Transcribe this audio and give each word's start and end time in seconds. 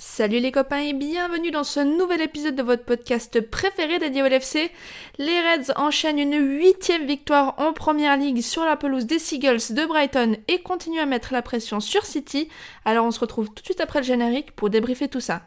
Salut 0.00 0.38
les 0.38 0.52
copains 0.52 0.78
et 0.78 0.92
bienvenue 0.92 1.50
dans 1.50 1.64
ce 1.64 1.80
nouvel 1.80 2.20
épisode 2.20 2.54
de 2.54 2.62
votre 2.62 2.84
podcast 2.84 3.40
préféré 3.40 3.98
dédié 3.98 4.22
au 4.22 4.26
LFC. 4.26 4.70
Les 5.18 5.40
Reds 5.40 5.72
enchaînent 5.74 6.20
une 6.20 6.36
huitième 6.36 7.04
victoire 7.04 7.54
en 7.58 7.72
première 7.72 8.16
ligue 8.16 8.40
sur 8.40 8.64
la 8.64 8.76
pelouse 8.76 9.06
des 9.06 9.18
Seagulls 9.18 9.74
de 9.74 9.86
Brighton 9.86 10.36
et 10.46 10.62
continuent 10.62 11.00
à 11.00 11.06
mettre 11.06 11.32
la 11.32 11.42
pression 11.42 11.80
sur 11.80 12.06
City. 12.06 12.48
Alors 12.84 13.06
on 13.06 13.10
se 13.10 13.18
retrouve 13.18 13.48
tout 13.48 13.60
de 13.60 13.64
suite 13.64 13.80
après 13.80 13.98
le 13.98 14.04
générique 14.04 14.52
pour 14.52 14.70
débriefer 14.70 15.08
tout 15.08 15.20
ça. 15.20 15.42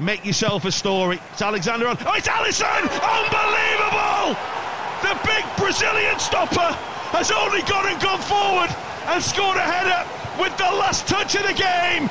Make 0.00 0.24
yourself 0.24 0.64
a 0.64 0.72
story. 0.72 1.20
It's 1.34 1.42
Alexander 1.42 1.86
on. 1.86 1.96
Oh, 2.04 2.14
it's 2.18 2.28
Allison! 2.28 2.66
Unbelievable! 2.66 4.36
The 5.02 5.14
big 5.24 5.44
Brazilian 5.56 6.18
stopper 6.18 6.76
has 7.12 7.30
only 7.30 7.62
gone 7.68 7.86
and 7.86 8.02
gone 8.02 8.20
forward 8.20 8.70
and 9.06 9.22
scored 9.22 9.58
a 9.58 9.60
header 9.60 10.04
with 10.42 10.56
the 10.56 10.76
last 10.76 11.06
touch 11.06 11.36
of 11.36 11.46
the 11.46 11.54
game. 11.54 12.10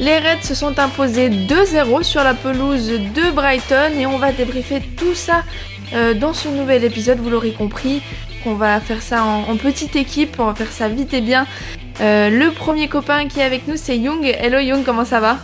Les 0.00 0.16
Reds 0.16 0.42
se 0.42 0.54
sont 0.54 0.78
imposés 0.78 1.28
2-0 1.28 2.02
sur 2.04 2.24
la 2.24 2.32
pelouse 2.32 2.88
de 2.88 3.30
Brighton 3.34 3.92
et 3.98 4.06
on 4.06 4.16
va 4.16 4.32
débriefer 4.32 4.80
tout 4.96 5.14
ça 5.14 5.44
euh, 5.92 6.14
dans 6.14 6.32
ce 6.32 6.48
nouvel 6.48 6.84
épisode, 6.84 7.18
vous 7.18 7.28
l'aurez 7.28 7.52
compris. 7.52 8.00
On 8.46 8.54
va 8.54 8.80
faire 8.80 9.02
ça 9.02 9.22
en, 9.22 9.42
en, 9.42 9.56
petite 9.58 9.96
équipe, 9.96 10.40
on 10.40 10.46
va 10.46 10.54
faire 10.54 10.72
ça 10.72 10.88
vite 10.88 11.12
et 11.12 11.20
bien. 11.20 11.46
Euh, 12.00 12.30
le 12.30 12.50
premier 12.50 12.88
copain 12.88 13.28
qui 13.28 13.40
est 13.40 13.44
avec 13.44 13.68
nous, 13.68 13.76
c'est 13.76 13.98
Young. 13.98 14.24
Hello 14.24 14.58
Young, 14.58 14.84
comment 14.84 15.04
ça 15.04 15.20
va? 15.20 15.36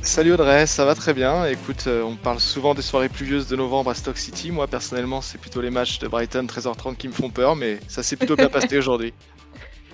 Salut 0.00 0.32
Audrey, 0.32 0.66
ça 0.66 0.86
va 0.86 0.94
très 0.94 1.12
bien. 1.12 1.44
Écoute, 1.44 1.84
euh, 1.86 2.02
on 2.02 2.16
parle 2.16 2.40
souvent 2.40 2.72
des 2.74 2.80
soirées 2.80 3.10
pluvieuses 3.10 3.48
de 3.48 3.56
novembre 3.56 3.90
à 3.90 3.94
Stock 3.94 4.16
City. 4.16 4.50
Moi, 4.50 4.66
personnellement, 4.66 5.20
c'est 5.20 5.36
plutôt 5.36 5.60
les 5.60 5.68
matchs 5.68 5.98
de 5.98 6.08
Brighton 6.08 6.46
13h30 6.46 6.96
qui 6.96 7.06
me 7.06 7.12
font 7.12 7.28
peur, 7.28 7.54
mais 7.54 7.78
ça 7.86 8.02
s'est 8.02 8.16
plutôt 8.16 8.34
bien 8.34 8.48
passé 8.48 8.78
aujourd'hui. 8.78 9.12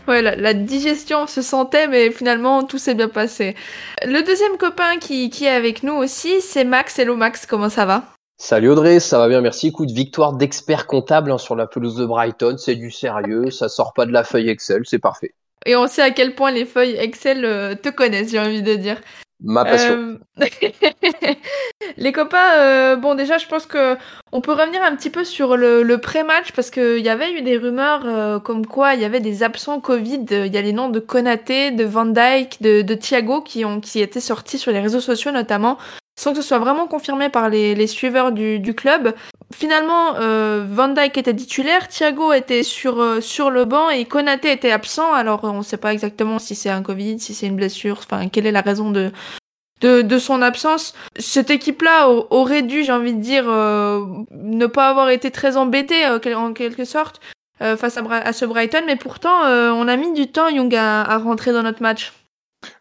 Ouais, 0.08 0.22
la, 0.22 0.36
la, 0.36 0.54
digestion 0.54 1.26
se 1.26 1.42
sentait, 1.42 1.88
mais 1.88 2.10
finalement, 2.12 2.62
tout 2.62 2.78
s'est 2.78 2.94
bien 2.94 3.08
passé. 3.08 3.56
Le 4.04 4.22
deuxième 4.22 4.56
copain 4.56 4.98
qui, 5.00 5.30
qui 5.30 5.46
est 5.46 5.50
avec 5.50 5.82
nous 5.82 5.94
aussi, 5.94 6.40
c'est 6.40 6.64
Max. 6.64 6.98
Hello 6.98 7.16
Max, 7.16 7.44
comment 7.44 7.68
ça 7.68 7.86
va? 7.86 8.04
Salut 8.38 8.68
Audrey, 8.68 9.00
ça 9.00 9.18
va 9.18 9.28
bien, 9.28 9.40
merci. 9.40 9.68
Écoute, 9.68 9.90
victoire 9.90 10.34
d'expert 10.34 10.86
comptable 10.86 11.32
hein, 11.32 11.38
sur 11.38 11.56
la 11.56 11.66
pelouse 11.66 11.96
de 11.96 12.04
Brighton, 12.04 12.56
c'est 12.58 12.76
du 12.76 12.90
sérieux, 12.90 13.50
ça 13.50 13.68
sort 13.68 13.94
pas 13.94 14.04
de 14.04 14.12
la 14.12 14.24
feuille 14.24 14.50
Excel, 14.50 14.82
c'est 14.84 14.98
parfait. 14.98 15.34
Et 15.64 15.74
on 15.74 15.86
sait 15.86 16.02
à 16.02 16.10
quel 16.10 16.34
point 16.34 16.52
les 16.52 16.66
feuilles 16.66 16.96
Excel 16.96 17.44
euh, 17.44 17.74
te 17.74 17.88
connaissent, 17.88 18.30
j'ai 18.30 18.38
envie 18.38 18.62
de 18.62 18.74
dire. 18.74 19.00
Ma 19.42 19.64
passion. 19.64 20.18
Euh... 20.40 20.44
les 21.96 22.12
copains, 22.12 22.54
euh, 22.56 22.96
bon 22.96 23.14
déjà 23.14 23.36
je 23.36 23.46
pense 23.46 23.66
que 23.66 23.96
on 24.32 24.40
peut 24.40 24.52
revenir 24.52 24.82
un 24.82 24.96
petit 24.96 25.10
peu 25.10 25.24
sur 25.24 25.56
le, 25.56 25.96
pré-match 25.98 26.52
parce 26.52 26.70
qu'il 26.70 27.00
y 27.00 27.08
avait 27.08 27.32
eu 27.32 27.42
des 27.42 27.58
rumeurs 27.58 28.02
euh, 28.06 28.38
comme 28.38 28.66
quoi 28.66 28.94
il 28.94 29.00
y 29.02 29.04
avait 29.04 29.20
des 29.20 29.42
absents 29.42 29.80
Covid. 29.80 30.24
Il 30.30 30.54
y 30.54 30.56
a 30.58 30.62
les 30.62 30.72
noms 30.72 30.88
de 30.88 31.00
Konaté, 31.00 31.70
de 31.70 31.84
Van 31.84 32.06
Dyke, 32.06 32.62
de, 32.62 32.80
de 32.80 32.94
Thiago 32.94 33.42
qui 33.42 33.64
ont 33.64 33.80
qui 33.80 34.00
étaient 34.00 34.20
sortis 34.20 34.58
sur 34.58 34.72
les 34.72 34.80
réseaux 34.80 35.00
sociaux 35.00 35.32
notamment 35.32 35.76
sans 36.18 36.30
que 36.32 36.40
ce 36.40 36.48
soit 36.48 36.58
vraiment 36.58 36.86
confirmé 36.86 37.28
par 37.28 37.48
les, 37.48 37.74
les 37.74 37.86
suiveurs 37.86 38.32
du, 38.32 38.58
du 38.58 38.74
club. 38.74 39.14
Finalement, 39.54 40.16
euh, 40.16 40.64
Van 40.68 40.88
Dijk 40.88 41.18
était 41.18 41.34
titulaire, 41.34 41.88
Thiago 41.88 42.32
était 42.32 42.62
sur, 42.62 43.00
euh, 43.00 43.20
sur 43.20 43.50
le 43.50 43.64
banc 43.64 43.90
et 43.90 44.06
Konaté 44.06 44.50
était 44.50 44.72
absent. 44.72 45.12
Alors 45.12 45.44
on 45.44 45.58
ne 45.58 45.62
sait 45.62 45.76
pas 45.76 45.92
exactement 45.92 46.38
si 46.38 46.54
c'est 46.54 46.70
un 46.70 46.82
Covid, 46.82 47.20
si 47.20 47.34
c'est 47.34 47.46
une 47.46 47.56
blessure, 47.56 47.98
enfin 47.98 48.28
quelle 48.28 48.46
est 48.46 48.52
la 48.52 48.62
raison 48.62 48.90
de, 48.90 49.12
de, 49.82 50.00
de 50.00 50.18
son 50.18 50.40
absence. 50.40 50.94
Cette 51.18 51.50
équipe-là 51.50 52.08
aurait 52.08 52.62
dû, 52.62 52.82
j'ai 52.82 52.92
envie 52.92 53.14
de 53.14 53.20
dire, 53.20 53.44
euh, 53.48 54.04
ne 54.30 54.66
pas 54.66 54.88
avoir 54.88 55.10
été 55.10 55.30
très 55.30 55.58
embêtée 55.58 56.06
euh, 56.06 56.34
en 56.34 56.54
quelque 56.54 56.84
sorte 56.84 57.20
face 57.58 57.96
à, 57.96 58.02
à, 58.02 58.34
ce 58.34 58.44
Brighton, 58.44 58.82
mais 58.84 58.96
pourtant 58.96 59.44
on 59.46 59.88
a 59.88 59.96
mis 59.96 60.12
du 60.12 60.30
temps, 60.30 60.48
Young, 60.48 60.74
à, 60.74 61.00
à 61.00 61.16
rentrer 61.16 61.52
dans 61.52 61.62
notre 61.62 61.80
match. 61.80 62.12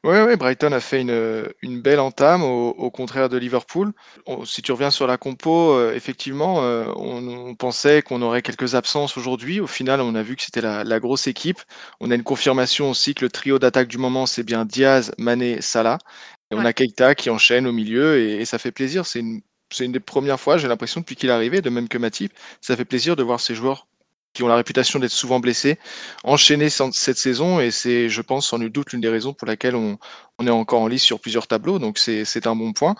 Oui, 0.04 0.12
ouais, 0.18 0.36
Brighton 0.38 0.72
a 0.72 0.80
fait 0.80 1.02
une, 1.02 1.52
une 1.62 1.82
belle 1.82 2.00
entame 2.00 2.44
au, 2.44 2.70
au, 2.70 2.92
contraire 2.92 3.30
de 3.30 3.38
Liverpool. 3.38 3.94
On, 4.26 4.46
si 4.46 4.62
tu 4.62 4.72
reviens 4.72 4.92
sur 4.92 5.08
la 5.08 5.18
compo, 5.18 5.74
euh, 5.74 5.94
effectivement, 5.94 6.64
euh, 6.64 6.86
on, 6.96 7.28
on, 7.28 7.56
pensait 7.56 8.02
qu'on 8.02 8.22
aurait 8.22 8.42
quelques 8.42 8.76
absences 8.76 9.18
aujourd'hui. 9.18 9.60
Au 9.60 9.68
final, 9.68 10.02
on 10.02 10.16
a 10.16 10.24
vu 10.24 10.36
que 10.36 10.44
c'était 10.44 10.62
la, 10.62 10.84
la, 10.84 11.00
grosse 11.00 11.28
équipe. 11.28 11.60
On 12.00 12.12
a 12.12 12.16
une 12.16 12.24
confirmation 12.24 12.90
aussi 12.90 13.16
que 13.16 13.26
le 13.26 13.32
trio 13.32 13.60
d'attaque 13.60 13.88
du 13.88 13.98
moment, 13.98 14.26
c'est 14.26 14.44
bien 14.44 14.66
Diaz, 14.66 15.12
Mané, 15.18 15.62
Salah. 15.62 15.98
Et 16.52 16.56
ouais. 16.56 16.62
on 16.62 16.66
a 16.66 16.74
Keita 16.74 17.16
qui 17.16 17.30
enchaîne 17.30 17.68
au 17.68 17.72
milieu 17.72 18.18
et, 18.20 18.42
et 18.42 18.46
ça 18.46 18.60
fait 18.60 18.72
plaisir. 18.72 19.06
C'est 19.06 19.20
une, 19.20 19.42
une 19.80 19.92
des 19.92 20.00
premières 20.00 20.40
fois, 20.40 20.58
j'ai 20.58 20.68
l'impression, 20.68 21.02
depuis 21.02 21.16
qu'il 21.16 21.30
est 21.30 21.34
arrivé, 21.34 21.62
de 21.62 21.70
même 21.70 21.88
que 21.90 21.98
Matip, 21.98 22.34
ça 22.62 22.76
fait 22.78 22.86
plaisir 22.86 23.16
de 23.16 23.24
voir 23.24 23.40
ces 23.40 23.56
joueurs 23.56 23.88
qui 24.36 24.44
ont 24.44 24.48
la 24.48 24.56
réputation 24.56 25.00
d'être 25.00 25.12
souvent 25.12 25.40
blessés, 25.40 25.80
enchaîner 26.24 26.70
cette 26.70 27.18
saison 27.18 27.60
et 27.60 27.72
c'est, 27.72 28.10
je 28.10 28.22
pense, 28.22 28.48
sans 28.48 28.60
nul 28.60 28.70
doute 28.70 28.92
l'une 28.92 29.02
des 29.02 29.10
raisons 29.10 29.34
pour 29.34 29.48
laquelle 29.48 29.76
on, 29.76 29.98
est 30.46 30.50
encore 30.50 30.82
en 30.82 30.88
lice 30.88 31.02
sur 31.02 31.20
plusieurs 31.20 31.48
tableaux, 31.48 31.80
donc 31.80 31.98
c'est 31.98 32.46
un 32.46 32.56
bon 32.56 32.74
point. 32.74 32.96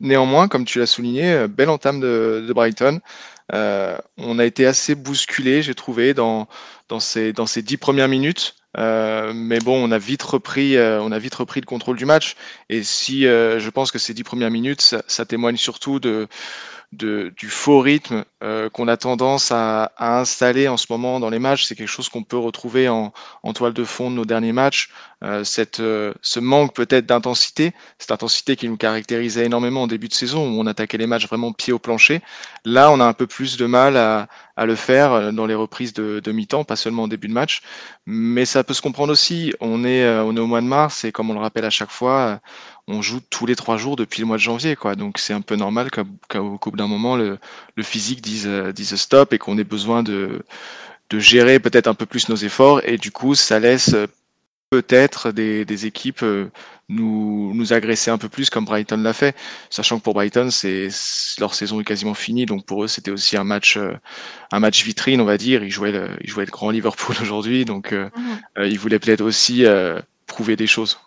Néanmoins, 0.00 0.48
comme 0.48 0.64
tu 0.64 0.78
l'as 0.78 0.86
souligné, 0.86 1.32
euh, 1.32 1.46
belle 1.46 1.68
entame 1.68 2.00
de, 2.00 2.50
Brighton. 2.54 3.00
Euh, 3.52 3.98
on 4.16 4.38
a 4.38 4.44
été 4.44 4.64
assez 4.66 4.94
bousculé, 4.94 5.62
j'ai 5.62 5.74
trouvé, 5.74 6.14
dans, 6.14 6.48
ces, 6.98 7.32
dix 7.62 7.76
premières 7.76 8.08
minutes. 8.08 8.56
Euh, 8.78 9.32
mais 9.34 9.58
bon, 9.58 9.76
on 9.84 9.90
a 9.90 9.98
vite 9.98 10.22
repris, 10.22 10.78
on 10.78 11.12
a 11.12 11.18
vite 11.18 11.34
repris 11.34 11.60
le 11.60 11.66
contrôle 11.66 11.96
du 11.96 12.06
match. 12.06 12.36
Et 12.70 12.82
si, 12.82 13.22
je 13.22 13.70
pense 13.70 13.90
que 13.90 13.98
ces 13.98 14.14
dix 14.14 14.24
premières 14.24 14.50
minutes, 14.50 14.96
ça 15.06 15.26
témoigne 15.26 15.56
surtout 15.56 16.00
de 16.00 16.28
de, 16.92 17.32
du 17.36 17.48
faux 17.48 17.80
rythme 17.80 18.24
euh, 18.42 18.68
qu'on 18.68 18.88
a 18.88 18.96
tendance 18.96 19.52
à, 19.52 19.92
à, 19.96 20.18
installer 20.18 20.66
en 20.66 20.76
ce 20.76 20.86
moment 20.90 21.20
dans 21.20 21.30
les 21.30 21.38
matchs. 21.38 21.64
C'est 21.64 21.76
quelque 21.76 21.88
chose 21.88 22.08
qu'on 22.08 22.24
peut 22.24 22.36
retrouver 22.36 22.88
en, 22.88 23.12
en, 23.44 23.52
toile 23.52 23.72
de 23.72 23.84
fond 23.84 24.10
de 24.10 24.16
nos 24.16 24.24
derniers 24.24 24.52
matchs. 24.52 24.90
Euh, 25.22 25.44
cette, 25.44 25.78
euh, 25.80 26.12
ce 26.22 26.40
manque 26.40 26.74
peut-être 26.74 27.06
d'intensité, 27.06 27.72
cette 27.98 28.10
intensité 28.10 28.56
qui 28.56 28.68
nous 28.68 28.76
caractérisait 28.76 29.46
énormément 29.46 29.82
en 29.82 29.86
début 29.86 30.08
de 30.08 30.14
saison 30.14 30.48
où 30.48 30.60
on 30.60 30.66
attaquait 30.66 30.98
les 30.98 31.06
matchs 31.06 31.28
vraiment 31.28 31.52
pied 31.52 31.72
au 31.72 31.78
plancher. 31.78 32.22
Là, 32.64 32.90
on 32.90 32.98
a 32.98 33.04
un 33.04 33.12
peu 33.12 33.28
plus 33.28 33.56
de 33.56 33.66
mal 33.66 33.96
à, 33.96 34.26
à 34.56 34.66
le 34.66 34.74
faire 34.74 35.32
dans 35.32 35.46
les 35.46 35.54
reprises 35.54 35.92
de, 35.92 36.20
de 36.20 36.32
mi-temps, 36.32 36.64
pas 36.64 36.76
seulement 36.76 37.04
en 37.04 37.08
début 37.08 37.28
de 37.28 37.34
match. 37.34 37.62
Mais 38.06 38.44
ça 38.46 38.64
peut 38.64 38.74
se 38.74 38.82
comprendre 38.82 39.12
aussi. 39.12 39.52
On 39.60 39.84
est, 39.84 40.08
on 40.08 40.36
est 40.36 40.40
au 40.40 40.46
mois 40.46 40.60
de 40.60 40.66
mars 40.66 41.04
et 41.04 41.12
comme 41.12 41.30
on 41.30 41.34
le 41.34 41.40
rappelle 41.40 41.64
à 41.64 41.70
chaque 41.70 41.90
fois, 41.90 42.40
on 42.88 43.02
joue 43.02 43.20
tous 43.30 43.46
les 43.46 43.56
trois 43.56 43.76
jours 43.76 43.96
depuis 43.96 44.20
le 44.20 44.26
mois 44.26 44.36
de 44.36 44.42
janvier, 44.42 44.76
quoi. 44.76 44.96
Donc 44.96 45.18
c'est 45.18 45.32
un 45.32 45.40
peu 45.40 45.56
normal 45.56 45.90
qu'au 45.90 46.58
qu 46.58 46.70
bout 46.70 46.76
d'un 46.76 46.86
moment 46.86 47.16
le, 47.16 47.38
le, 47.76 47.82
physique 47.82 48.20
dise, 48.20 48.48
dise 48.74 48.94
stop 48.96 49.32
et 49.32 49.38
qu'on 49.38 49.58
ait 49.58 49.64
besoin 49.64 50.02
de, 50.02 50.42
de 51.10 51.18
gérer 51.18 51.60
peut-être 51.60 51.88
un 51.88 51.94
peu 51.94 52.06
plus 52.06 52.28
nos 52.28 52.36
efforts 52.36 52.80
et 52.84 52.96
du 52.96 53.10
coup 53.12 53.34
ça 53.34 53.58
laisse 53.58 53.94
peut-être 54.70 55.32
des, 55.32 55.64
des, 55.64 55.86
équipes 55.86 56.24
nous, 56.88 57.52
nous 57.54 57.72
agresser 57.72 58.10
un 58.10 58.18
peu 58.18 58.28
plus 58.28 58.50
comme 58.50 58.64
Brighton 58.64 58.98
l'a 58.98 59.12
fait, 59.12 59.36
sachant 59.70 59.98
que 59.98 60.04
pour 60.04 60.14
Brighton 60.14 60.50
c'est 60.50 60.88
leur 61.38 61.54
saison 61.54 61.80
est 61.80 61.84
quasiment 61.84 62.14
finie, 62.14 62.46
donc 62.46 62.66
pour 62.66 62.84
eux 62.84 62.88
c'était 62.88 63.10
aussi 63.10 63.36
un 63.36 63.44
match 63.44 63.78
un 64.52 64.60
match 64.60 64.84
vitrine 64.84 65.20
on 65.20 65.24
va 65.24 65.38
dire. 65.38 65.64
Ils 65.64 65.70
jouaient 65.70 65.92
le, 65.92 66.10
ils 66.22 66.30
jouaient 66.30 66.44
le 66.44 66.50
grand 66.50 66.70
Liverpool 66.70 67.16
aujourd'hui, 67.22 67.64
donc 67.64 67.92
mmh. 67.92 68.10
euh, 68.58 68.68
ils 68.68 68.78
voulaient 68.78 68.98
peut-être 68.98 69.22
aussi 69.22 69.64
euh, 69.64 70.00
prouver 70.26 70.56
des 70.56 70.66
choses. 70.66 70.98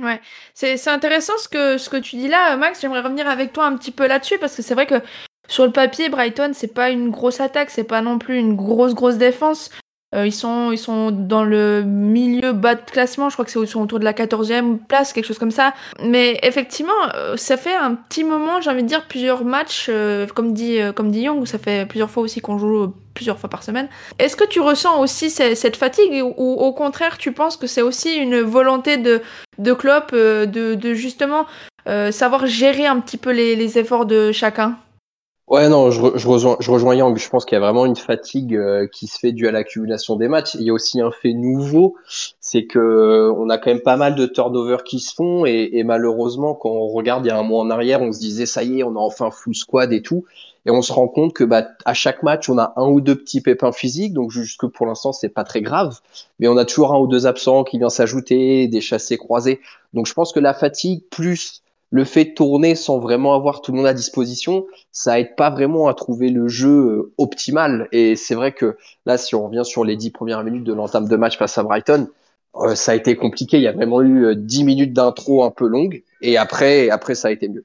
Ouais, 0.00 0.18
c'est 0.54 0.88
intéressant 0.88 1.36
ce 1.36 1.48
que, 1.48 1.76
ce 1.76 1.90
que 1.90 1.98
tu 1.98 2.16
dis 2.16 2.28
là, 2.28 2.56
Max. 2.56 2.80
J'aimerais 2.80 3.02
revenir 3.02 3.28
avec 3.28 3.52
toi 3.52 3.66
un 3.66 3.76
petit 3.76 3.90
peu 3.90 4.06
là-dessus 4.06 4.38
parce 4.38 4.56
que 4.56 4.62
c'est 4.62 4.72
vrai 4.72 4.86
que 4.86 5.02
sur 5.46 5.66
le 5.66 5.72
papier, 5.72 6.08
Brighton, 6.08 6.52
c'est 6.54 6.72
pas 6.72 6.90
une 6.90 7.10
grosse 7.10 7.40
attaque, 7.40 7.70
c'est 7.70 7.84
pas 7.84 8.00
non 8.00 8.18
plus 8.18 8.38
une 8.38 8.56
grosse, 8.56 8.94
grosse 8.94 9.18
défense. 9.18 9.70
Euh, 10.14 10.26
ils, 10.26 10.32
sont, 10.32 10.72
ils 10.72 10.78
sont 10.78 11.12
dans 11.12 11.44
le 11.44 11.82
milieu 11.84 12.52
bas 12.52 12.74
de 12.74 12.80
classement, 12.80 13.28
je 13.28 13.36
crois 13.36 13.44
que 13.44 13.50
c'est 13.50 13.76
autour 13.76 14.00
de 14.00 14.04
la 14.04 14.12
14e 14.12 14.78
place, 14.78 15.12
quelque 15.12 15.26
chose 15.26 15.38
comme 15.38 15.52
ça. 15.52 15.72
Mais 16.02 16.38
effectivement, 16.42 16.92
euh, 17.14 17.36
ça 17.36 17.56
fait 17.56 17.74
un 17.74 17.94
petit 17.94 18.24
moment, 18.24 18.60
j'ai 18.60 18.70
envie 18.70 18.82
de 18.82 18.88
dire, 18.88 19.06
plusieurs 19.06 19.44
matchs, 19.44 19.86
euh, 19.88 20.26
comme, 20.26 20.52
dit, 20.52 20.80
euh, 20.80 20.92
comme 20.92 21.12
dit 21.12 21.20
Young, 21.22 21.40
où 21.40 21.46
ça 21.46 21.58
fait 21.58 21.86
plusieurs 21.86 22.10
fois 22.10 22.24
aussi 22.24 22.40
qu'on 22.40 22.58
joue 22.58 22.92
plusieurs 23.14 23.38
fois 23.38 23.48
par 23.48 23.62
semaine. 23.62 23.88
Est-ce 24.18 24.34
que 24.34 24.44
tu 24.44 24.60
ressens 24.60 25.00
aussi 25.00 25.30
cette 25.30 25.76
fatigue 25.76 26.22
ou, 26.24 26.34
ou 26.36 26.54
au 26.54 26.72
contraire 26.72 27.18
tu 27.18 27.32
penses 27.32 27.56
que 27.56 27.66
c'est 27.66 27.82
aussi 27.82 28.14
une 28.14 28.40
volonté 28.40 28.96
de, 28.96 29.20
de 29.58 29.72
Klopp 29.72 30.12
de, 30.12 30.46
de 30.46 30.94
justement 30.94 31.46
savoir 32.10 32.46
gérer 32.46 32.86
un 32.86 33.00
petit 33.00 33.16
peu 33.16 33.30
les, 33.30 33.56
les 33.56 33.78
efforts 33.78 34.06
de 34.06 34.30
chacun? 34.30 34.78
Ouais, 35.50 35.68
non, 35.68 35.90
je, 35.90 36.16
je, 36.16 36.28
rejoins, 36.28 36.56
je 36.60 36.70
rejoins 36.70 36.94
Yang. 36.94 37.18
Je 37.18 37.28
pense 37.28 37.44
qu'il 37.44 37.56
y 37.56 37.58
a 37.58 37.60
vraiment 37.60 37.84
une 37.84 37.96
fatigue 37.96 38.54
euh, 38.54 38.86
qui 38.86 39.08
se 39.08 39.18
fait 39.18 39.32
due 39.32 39.48
à 39.48 39.50
l'accumulation 39.50 40.14
des 40.14 40.28
matchs. 40.28 40.54
Il 40.54 40.62
y 40.62 40.70
a 40.70 40.72
aussi 40.72 41.00
un 41.00 41.10
fait 41.10 41.32
nouveau, 41.32 41.96
c'est 42.38 42.66
que 42.66 43.32
on 43.36 43.50
a 43.50 43.58
quand 43.58 43.70
même 43.70 43.80
pas 43.80 43.96
mal 43.96 44.14
de 44.14 44.26
turnovers 44.26 44.84
qui 44.84 45.00
se 45.00 45.12
font 45.12 45.44
et, 45.44 45.70
et, 45.72 45.82
malheureusement, 45.82 46.54
quand 46.54 46.70
on 46.70 46.86
regarde 46.86 47.26
il 47.26 47.30
y 47.30 47.32
a 47.32 47.36
un 47.36 47.42
mois 47.42 47.60
en 47.62 47.68
arrière, 47.68 48.00
on 48.00 48.12
se 48.12 48.20
disait 48.20 48.46
ça 48.46 48.62
y 48.62 48.78
est, 48.78 48.84
on 48.84 48.94
a 48.94 49.00
enfin 49.00 49.32
full 49.32 49.56
squad 49.56 49.92
et 49.92 50.02
tout, 50.02 50.24
et 50.66 50.70
on 50.70 50.82
se 50.82 50.92
rend 50.92 51.08
compte 51.08 51.32
que 51.32 51.42
bah, 51.42 51.66
à 51.84 51.94
chaque 51.94 52.22
match, 52.22 52.48
on 52.48 52.56
a 52.56 52.72
un 52.76 52.86
ou 52.86 53.00
deux 53.00 53.16
petits 53.16 53.40
pépins 53.40 53.72
physiques, 53.72 54.12
donc 54.12 54.30
jusque 54.30 54.68
pour 54.68 54.86
l'instant, 54.86 55.12
c'est 55.12 55.30
pas 55.30 55.42
très 55.42 55.62
grave, 55.62 55.98
mais 56.38 56.46
on 56.46 56.56
a 56.58 56.64
toujours 56.64 56.94
un 56.94 56.98
ou 57.00 57.08
deux 57.08 57.26
absents 57.26 57.64
qui 57.64 57.78
vient 57.78 57.88
s'ajouter, 57.88 58.68
des 58.68 58.80
chassés 58.80 59.16
croisés. 59.16 59.58
Donc 59.94 60.06
je 60.06 60.14
pense 60.14 60.32
que 60.32 60.38
la 60.38 60.54
fatigue 60.54 61.02
plus 61.10 61.62
le 61.90 62.04
fait 62.04 62.24
de 62.24 62.34
tourner 62.34 62.74
sans 62.74 62.98
vraiment 62.98 63.34
avoir 63.34 63.60
tout 63.60 63.72
le 63.72 63.78
monde 63.78 63.86
à 63.86 63.94
disposition, 63.94 64.66
ça 64.92 65.18
aide 65.18 65.34
pas 65.36 65.50
vraiment 65.50 65.88
à 65.88 65.94
trouver 65.94 66.30
le 66.30 66.48
jeu 66.48 66.68
euh, 66.68 67.12
optimal. 67.18 67.88
Et 67.92 68.16
c'est 68.16 68.34
vrai 68.34 68.52
que 68.52 68.76
là, 69.06 69.18
si 69.18 69.34
on 69.34 69.46
revient 69.46 69.64
sur 69.64 69.84
les 69.84 69.96
dix 69.96 70.10
premières 70.10 70.44
minutes 70.44 70.64
de 70.64 70.72
l'entame 70.72 71.08
de 71.08 71.16
match 71.16 71.36
face 71.36 71.58
à 71.58 71.62
Brighton, 71.64 72.08
euh, 72.56 72.74
ça 72.74 72.92
a 72.92 72.94
été 72.94 73.16
compliqué. 73.16 73.56
Il 73.56 73.64
y 73.64 73.68
a 73.68 73.72
vraiment 73.72 74.02
eu 74.02 74.24
euh, 74.24 74.34
dix 74.36 74.64
minutes 74.64 74.92
d'intro 74.92 75.42
un 75.44 75.50
peu 75.50 75.66
longues, 75.66 76.02
et 76.20 76.36
après, 76.36 76.90
après, 76.90 77.14
ça 77.14 77.28
a 77.28 77.30
été 77.32 77.48
mieux. 77.48 77.64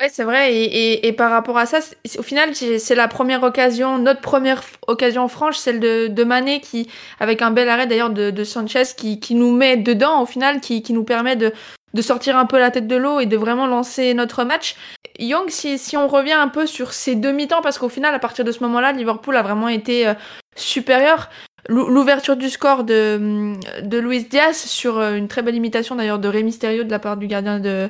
Ouais, 0.00 0.08
c'est 0.10 0.24
vrai. 0.24 0.54
Et, 0.54 1.06
et, 1.06 1.12
par 1.12 1.30
rapport 1.30 1.58
à 1.58 1.66
ça, 1.66 1.78
au 2.18 2.22
final, 2.22 2.54
c'est 2.54 2.94
la 2.94 3.08
première 3.08 3.42
occasion, 3.42 3.98
notre 3.98 4.22
première 4.22 4.62
occasion 4.88 5.28
franche, 5.28 5.58
celle 5.58 5.80
de, 5.80 6.08
de 6.08 6.58
qui, 6.60 6.88
avec 7.20 7.42
un 7.42 7.50
bel 7.50 7.68
arrêt 7.68 7.86
d'ailleurs 7.86 8.10
de, 8.10 8.30
de, 8.30 8.44
Sanchez, 8.44 8.84
qui, 8.96 9.20
qui 9.20 9.34
nous 9.34 9.54
met 9.54 9.76
dedans 9.76 10.22
au 10.22 10.26
final, 10.26 10.60
qui, 10.60 10.82
qui 10.82 10.94
nous 10.94 11.04
permet 11.04 11.36
de, 11.36 11.52
de 11.94 12.02
sortir 12.02 12.36
un 12.36 12.46
peu 12.46 12.58
la 12.58 12.70
tête 12.70 12.86
de 12.86 12.96
l'eau 12.96 13.20
et 13.20 13.26
de 13.26 13.36
vraiment 13.36 13.66
lancer 13.66 14.14
notre 14.14 14.44
match. 14.44 14.76
Young, 15.18 15.48
si, 15.48 15.78
si 15.78 15.96
on 15.96 16.08
revient 16.08 16.32
un 16.32 16.48
peu 16.48 16.66
sur 16.66 16.92
ces 16.92 17.14
demi-temps, 17.14 17.62
parce 17.62 17.78
qu'au 17.78 17.88
final, 17.88 18.14
à 18.14 18.18
partir 18.18 18.44
de 18.44 18.52
ce 18.52 18.60
moment-là, 18.60 18.92
Liverpool 18.92 19.36
a 19.36 19.42
vraiment 19.42 19.68
été 19.68 20.06
euh, 20.08 20.14
supérieur. 20.56 21.28
L'ouverture 21.68 22.34
du 22.34 22.50
score 22.50 22.82
de, 22.82 23.54
de 23.82 23.98
Luis 23.98 24.24
Diaz 24.24 24.56
sur 24.56 24.98
euh, 24.98 25.14
une 25.14 25.28
très 25.28 25.42
belle 25.42 25.54
imitation 25.54 25.94
d'ailleurs 25.94 26.18
de 26.18 26.26
Rey 26.26 26.42
Mysterio 26.42 26.82
de 26.82 26.90
la 26.90 26.98
part 26.98 27.16
du 27.16 27.28
gardien 27.28 27.60
de, 27.60 27.88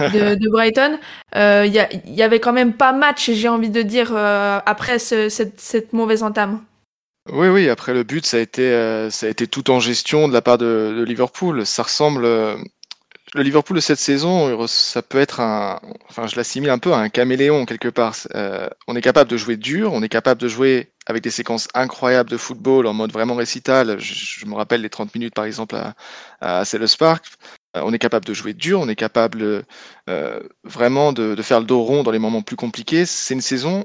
de, 0.00 0.34
de 0.34 0.50
Brighton. 0.50 0.98
Il 1.34 1.38
euh, 1.38 1.66
y, 1.66 2.10
y, 2.10 2.22
avait 2.22 2.40
quand 2.40 2.52
même 2.52 2.72
pas 2.72 2.92
match, 2.92 3.30
j'ai 3.30 3.48
envie 3.48 3.70
de 3.70 3.82
dire, 3.82 4.12
euh, 4.12 4.58
après 4.66 4.98
ce, 4.98 5.28
cette, 5.28 5.60
cette, 5.60 5.92
mauvaise 5.92 6.24
entame. 6.24 6.62
Oui, 7.32 7.46
oui, 7.46 7.68
après 7.68 7.94
le 7.94 8.02
but, 8.02 8.26
ça 8.26 8.38
a 8.38 8.40
été, 8.40 8.62
euh, 8.62 9.08
ça 9.10 9.26
a 9.26 9.28
été 9.28 9.46
tout 9.46 9.70
en 9.70 9.78
gestion 9.78 10.26
de 10.26 10.32
la 10.32 10.42
part 10.42 10.58
de, 10.58 10.92
de 10.98 11.04
Liverpool. 11.04 11.64
Ça 11.64 11.84
ressemble 11.84 12.26
le 13.34 13.42
Liverpool 13.42 13.76
de 13.76 13.80
cette 13.80 13.98
saison, 13.98 14.66
ça 14.66 15.00
peut 15.00 15.18
être 15.18 15.40
un, 15.40 15.80
enfin, 16.10 16.26
je 16.26 16.36
l'assimile 16.36 16.70
un 16.70 16.78
peu 16.78 16.92
à 16.92 16.98
un 16.98 17.08
caméléon 17.08 17.64
quelque 17.64 17.88
part. 17.88 18.14
Euh, 18.34 18.68
on 18.86 18.94
est 18.94 19.00
capable 19.00 19.30
de 19.30 19.36
jouer 19.38 19.56
dur, 19.56 19.92
on 19.92 20.02
est 20.02 20.08
capable 20.08 20.40
de 20.40 20.48
jouer 20.48 20.92
avec 21.06 21.22
des 21.22 21.30
séquences 21.30 21.66
incroyables 21.74 22.28
de 22.28 22.36
football 22.36 22.86
en 22.86 22.92
mode 22.92 23.10
vraiment 23.10 23.34
récital. 23.34 23.98
Je, 23.98 24.44
me 24.46 24.54
rappelle 24.54 24.82
les 24.82 24.90
30 24.90 25.14
minutes 25.14 25.34
par 25.34 25.46
exemple 25.46 25.76
à, 25.76 25.94
à 26.40 26.64
Sellers 26.66 26.94
Park. 26.98 27.24
Euh, 27.76 27.80
on 27.84 27.92
est 27.94 27.98
capable 27.98 28.26
de 28.26 28.34
jouer 28.34 28.52
dur, 28.52 28.80
on 28.80 28.88
est 28.88 28.96
capable 28.96 29.64
euh, 30.10 30.40
vraiment 30.62 31.12
de, 31.14 31.34
de, 31.34 31.42
faire 31.42 31.60
le 31.60 31.66
dos 31.66 31.82
rond 31.82 32.02
dans 32.02 32.10
les 32.10 32.18
moments 32.18 32.42
plus 32.42 32.56
compliqués. 32.56 33.06
C'est 33.06 33.32
une 33.32 33.40
saison 33.40 33.84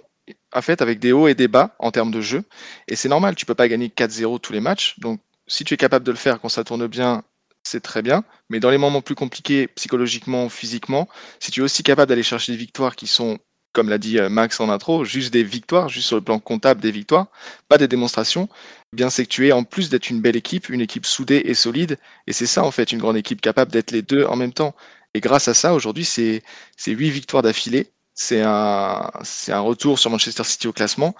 en 0.53 0.61
fait 0.61 0.81
avec 0.81 0.99
des 0.99 1.13
hauts 1.13 1.29
et 1.29 1.35
des 1.35 1.47
bas 1.47 1.73
en 1.79 1.91
termes 1.91 2.11
de 2.11 2.19
jeu, 2.19 2.43
et 2.89 2.97
c'est 2.97 3.09
normal. 3.09 3.35
Tu 3.35 3.45
peux 3.45 3.55
pas 3.55 3.69
gagner 3.69 3.87
4-0 3.87 4.39
tous 4.41 4.51
les 4.51 4.59
matchs, 4.59 4.99
donc 4.99 5.21
si 5.47 5.63
tu 5.63 5.73
es 5.75 5.77
capable 5.77 6.05
de 6.05 6.11
le 6.11 6.17
faire 6.17 6.41
quand 6.41 6.49
ça 6.49 6.65
tourne 6.65 6.87
bien 6.87 7.23
c'est 7.67 7.81
très 7.81 8.01
bien. 8.01 8.23
Mais 8.49 8.59
dans 8.59 8.69
les 8.69 8.77
moments 8.77 9.01
plus 9.01 9.15
compliqués, 9.15 9.67
psychologiquement, 9.67 10.49
physiquement, 10.49 11.07
si 11.39 11.51
tu 11.51 11.61
es 11.61 11.63
aussi 11.63 11.83
capable 11.83 12.09
d'aller 12.09 12.23
chercher 12.23 12.53
des 12.53 12.57
victoires 12.57 12.95
qui 12.95 13.07
sont, 13.07 13.39
comme 13.73 13.89
l'a 13.89 13.97
dit 13.97 14.19
euh, 14.19 14.29
Max 14.29 14.59
en 14.59 14.69
intro, 14.69 15.05
juste 15.05 15.31
des 15.33 15.43
victoires, 15.43 15.89
juste 15.89 16.07
sur 16.07 16.15
le 16.15 16.21
plan 16.23 16.39
comptable 16.39 16.81
des 16.81 16.91
victoires, 16.91 17.27
pas 17.67 17.77
des 17.77 17.87
démonstrations, 17.87 18.49
eh 18.93 18.95
bien 18.95 19.09
c'est 19.09 19.25
que 19.25 19.29
tu 19.29 19.47
es, 19.47 19.51
en 19.51 19.63
plus 19.63 19.89
d'être 19.89 20.09
une 20.09 20.21
belle 20.21 20.35
équipe, 20.35 20.69
une 20.69 20.81
équipe 20.81 21.05
soudée 21.05 21.41
et 21.45 21.53
solide. 21.53 21.97
Et 22.27 22.33
c'est 22.33 22.47
ça, 22.47 22.63
en 22.63 22.71
fait, 22.71 22.91
une 22.91 22.99
grande 22.99 23.17
équipe 23.17 23.41
capable 23.41 23.71
d'être 23.71 23.91
les 23.91 24.01
deux 24.01 24.25
en 24.25 24.35
même 24.35 24.53
temps. 24.53 24.75
Et 25.13 25.19
grâce 25.21 25.47
à 25.47 25.53
ça, 25.53 25.73
aujourd'hui, 25.73 26.05
c'est 26.05 26.43
huit 26.85 27.09
victoires 27.09 27.43
d'affilée. 27.43 27.91
C'est 28.13 28.41
un, 28.41 29.11
un 29.49 29.59
retour 29.59 29.99
sur 29.99 30.09
Manchester 30.09 30.43
City 30.43 30.67
au 30.67 30.73
classement. 30.73 31.15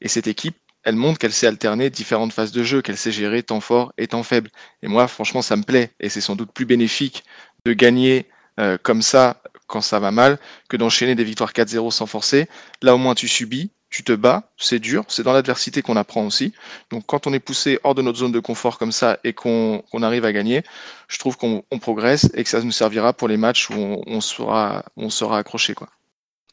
Et 0.00 0.08
cette 0.08 0.26
équipe 0.26 0.56
elle 0.84 0.96
montre 0.96 1.18
qu'elle 1.18 1.32
sait 1.32 1.46
alterner 1.46 1.90
différentes 1.90 2.32
phases 2.32 2.52
de 2.52 2.62
jeu, 2.62 2.82
qu'elle 2.82 2.96
sait 2.96 3.12
gérer 3.12 3.42
temps 3.42 3.60
fort 3.60 3.92
et 3.98 4.08
temps 4.08 4.22
faible. 4.22 4.50
Et 4.82 4.88
moi, 4.88 5.08
franchement, 5.08 5.42
ça 5.42 5.56
me 5.56 5.62
plaît. 5.62 5.90
Et 6.00 6.08
c'est 6.08 6.20
sans 6.20 6.36
doute 6.36 6.52
plus 6.52 6.64
bénéfique 6.64 7.24
de 7.64 7.72
gagner 7.72 8.26
euh, 8.58 8.78
comme 8.82 9.02
ça 9.02 9.42
quand 9.66 9.80
ça 9.80 10.00
va 10.00 10.10
mal 10.10 10.38
que 10.68 10.76
d'enchaîner 10.76 11.14
des 11.14 11.24
victoires 11.24 11.52
4-0 11.52 11.90
sans 11.90 12.06
forcer. 12.06 12.48
Là, 12.82 12.94
au 12.94 12.98
moins, 12.98 13.14
tu 13.14 13.28
subis, 13.28 13.70
tu 13.90 14.04
te 14.04 14.12
bats, 14.12 14.50
c'est 14.56 14.78
dur, 14.78 15.04
c'est 15.08 15.22
dans 15.22 15.32
l'adversité 15.32 15.82
qu'on 15.82 15.96
apprend 15.96 16.24
aussi. 16.24 16.52
Donc, 16.90 17.04
quand 17.06 17.26
on 17.26 17.32
est 17.32 17.40
poussé 17.40 17.78
hors 17.84 17.94
de 17.94 18.02
notre 18.02 18.18
zone 18.18 18.32
de 18.32 18.40
confort 18.40 18.78
comme 18.78 18.92
ça 18.92 19.18
et 19.24 19.32
qu'on 19.32 19.82
arrive 20.02 20.24
à 20.24 20.32
gagner, 20.32 20.62
je 21.08 21.18
trouve 21.18 21.36
qu'on 21.36 21.62
progresse 21.80 22.30
et 22.34 22.42
que 22.42 22.48
ça 22.48 22.62
nous 22.62 22.72
servira 22.72 23.12
pour 23.12 23.28
les 23.28 23.36
matchs 23.36 23.70
où 23.70 23.74
on, 23.74 24.02
on 24.06 24.20
sera, 24.20 24.84
on 24.96 25.10
sera 25.10 25.38
accroché. 25.38 25.74
Quoi. 25.74 25.88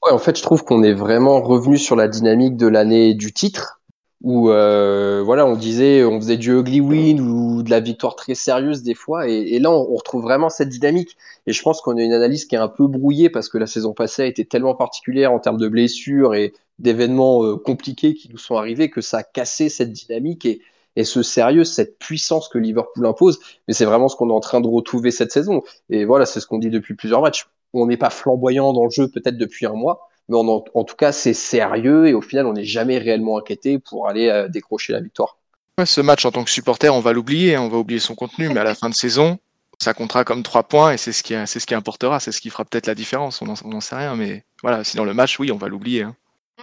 Ouais, 0.06 0.12
en 0.12 0.20
fait, 0.20 0.38
je 0.38 0.44
trouve 0.44 0.64
qu'on 0.64 0.84
est 0.84 0.94
vraiment 0.94 1.42
revenu 1.42 1.78
sur 1.78 1.96
la 1.96 2.08
dynamique 2.08 2.58
de 2.58 2.68
l'année 2.68 3.14
du 3.14 3.32
titre 3.34 3.77
où 4.22 4.50
euh, 4.50 5.22
voilà, 5.24 5.46
on 5.46 5.56
disait, 5.56 6.04
on 6.04 6.20
faisait 6.20 6.38
du 6.38 6.52
ugly 6.52 6.82
win 6.82 7.22
ou 7.22 7.62
de 7.64 7.70
la 7.70 7.80
victoire 7.80 8.16
très 8.16 8.34
sérieuse 8.34 8.82
des 8.82 8.96
fois, 8.96 9.28
et, 9.28 9.60
là 9.60 9.72
on, 9.72 9.92
on, 9.92 9.96
retrouve 9.96 10.24
vraiment 10.24 10.50
cette 10.50 10.70
dynamique. 10.70 11.18
Et 11.46 11.54
je 11.54 11.62
pense 11.62 11.82
qu'on 11.82 11.98
a 11.98 12.02
une 12.02 12.14
analyse 12.14 12.46
qui 12.46 12.56
est 12.56 12.60
un 12.60 12.68
peu 12.68 12.88
brouillée 12.88 13.30
parce 13.30 13.50
que 13.50 13.58
la 13.58 13.68
saison 13.68 13.94
passée 13.94 14.24
a 14.24 14.26
été 14.26 14.46
tellement 14.46 14.76
particulière 14.76 15.32
en 15.32 15.40
termes 15.40 15.58
de 15.58 15.68
blessures 15.68 16.34
et 16.34 16.54
d'événements 16.80 17.44
euh, 17.44 17.58
compliqués 17.58 18.16
qui 18.16 18.30
nous 18.30 18.38
sont 18.38 18.56
arrivés 18.56 18.90
que 18.90 19.02
ça 19.02 19.20
a 19.20 19.24
cassé 19.24 19.70
cette 19.70 19.92
dynamique 19.92 20.46
et, 20.46 20.62
et 20.98 21.04
ce 21.04 21.22
sérieux, 21.22 21.64
cette 21.64 22.00
puissance 22.00 22.50
que 22.50 22.58
Liverpool 22.58 23.06
impose. 23.06 23.40
Mais 23.68 23.74
c'est 23.74 23.86
vraiment 23.86 24.10
ce 24.10 24.16
qu'on 24.16 24.30
est 24.30 24.34
en 24.34 24.40
train 24.40 24.62
de 24.62 24.68
retrouver 24.68 25.12
cette 25.12 25.32
saison. 25.32 25.62
Et 25.90 26.06
voilà, 26.06 26.26
c'est 26.26 26.40
ce 26.40 26.48
qu'on 26.48 26.58
dit 26.58 26.72
depuis 26.72 26.96
plusieurs 26.96 27.22
matchs. 27.22 27.48
On 27.74 27.86
n'est 27.86 27.98
pas 27.98 28.10
flamboyant 28.10 28.74
dans 28.74 28.86
le 28.86 28.90
jeu 28.90 29.08
peut-être 29.08 29.38
depuis 29.38 29.68
un 29.68 29.74
mois, 29.74 30.10
mais 30.30 30.38
en, 30.38 30.64
en, 30.74 30.84
tout 30.84 30.96
cas, 30.96 31.12
c'est 31.12 31.34
sérieux 31.34 32.08
et 32.08 32.14
au 32.14 32.22
final, 32.22 32.46
on 32.46 32.54
n'est 32.54 32.66
jamais 32.66 32.98
réellement 32.98 33.38
inquiété 33.38 33.80
pour 33.80 34.08
aller 34.08 34.28
euh, 34.28 34.48
décrocher 34.48 34.94
la 34.94 35.00
victoire. 35.00 35.38
Ouais, 35.78 35.86
ce 35.86 36.02
match, 36.02 36.26
en 36.26 36.32
tant 36.32 36.44
que 36.44 36.50
supporter, 36.50 36.94
on 36.94 37.00
va 37.00 37.14
l'oublier, 37.14 37.56
hein, 37.56 37.62
on 37.62 37.70
va 37.70 37.78
oublier 37.78 38.00
son 38.00 38.16
contenu, 38.16 38.50
mais 38.50 38.60
à 38.60 38.64
la 38.64 38.76
fin 38.76 38.90
de 38.90 38.96
saison, 38.96 39.38
ça 39.80 39.94
comptera 39.94 40.24
comme 40.24 40.44
trois 40.44 40.64
points 40.64 40.94
et 40.94 40.98
c'est 40.98 41.12
ce 41.12 41.24
qui, 41.24 41.36
c'est 41.46 41.60
ce 41.60 41.68
qui 41.68 41.76
importera, 41.76 42.20
c'est 42.20 42.32
ce 42.32 42.42
qui 42.42 42.50
fera 42.50 42.66
peut-être 42.66 42.88
la 42.88 42.96
différence. 42.96 43.42
On 43.42 43.46
n'en 43.46 43.82
sait 43.82 43.96
rien, 43.96 44.16
mais 44.16 44.44
voilà, 44.64 44.84
sinon 44.84 45.06
le 45.06 45.14
match, 45.14 45.40
oui, 45.40 45.52
on 45.52 45.58
va 45.58 45.68
l'oublier. 45.68 46.04
Hein. 46.04 46.16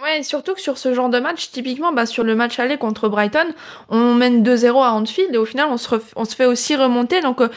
Ouais, 0.03 0.23
surtout 0.23 0.53
que 0.53 0.59
sur 0.59 0.77
ce 0.77 0.93
genre 0.93 1.09
de 1.09 1.19
match, 1.19 1.51
typiquement, 1.51 1.93
bah, 1.93 2.05
sur 2.05 2.25
le 2.25 2.35
match 2.35 2.59
aller 2.59 2.77
contre 2.77 3.07
Brighton, 3.07 3.47
on 3.87 4.13
mène 4.13 4.43
2-0 4.43 4.83
à 4.83 4.91
Anfield 4.91 5.33
et 5.33 5.37
au 5.37 5.45
final, 5.45 5.67
on 5.69 5.77
se, 5.77 5.95
on 6.17 6.25
se 6.25 6.35
fait 6.35 6.45
aussi 6.45 6.75
remonter. 6.75 7.21
Donc, 7.21 7.39
euh, 7.39 7.47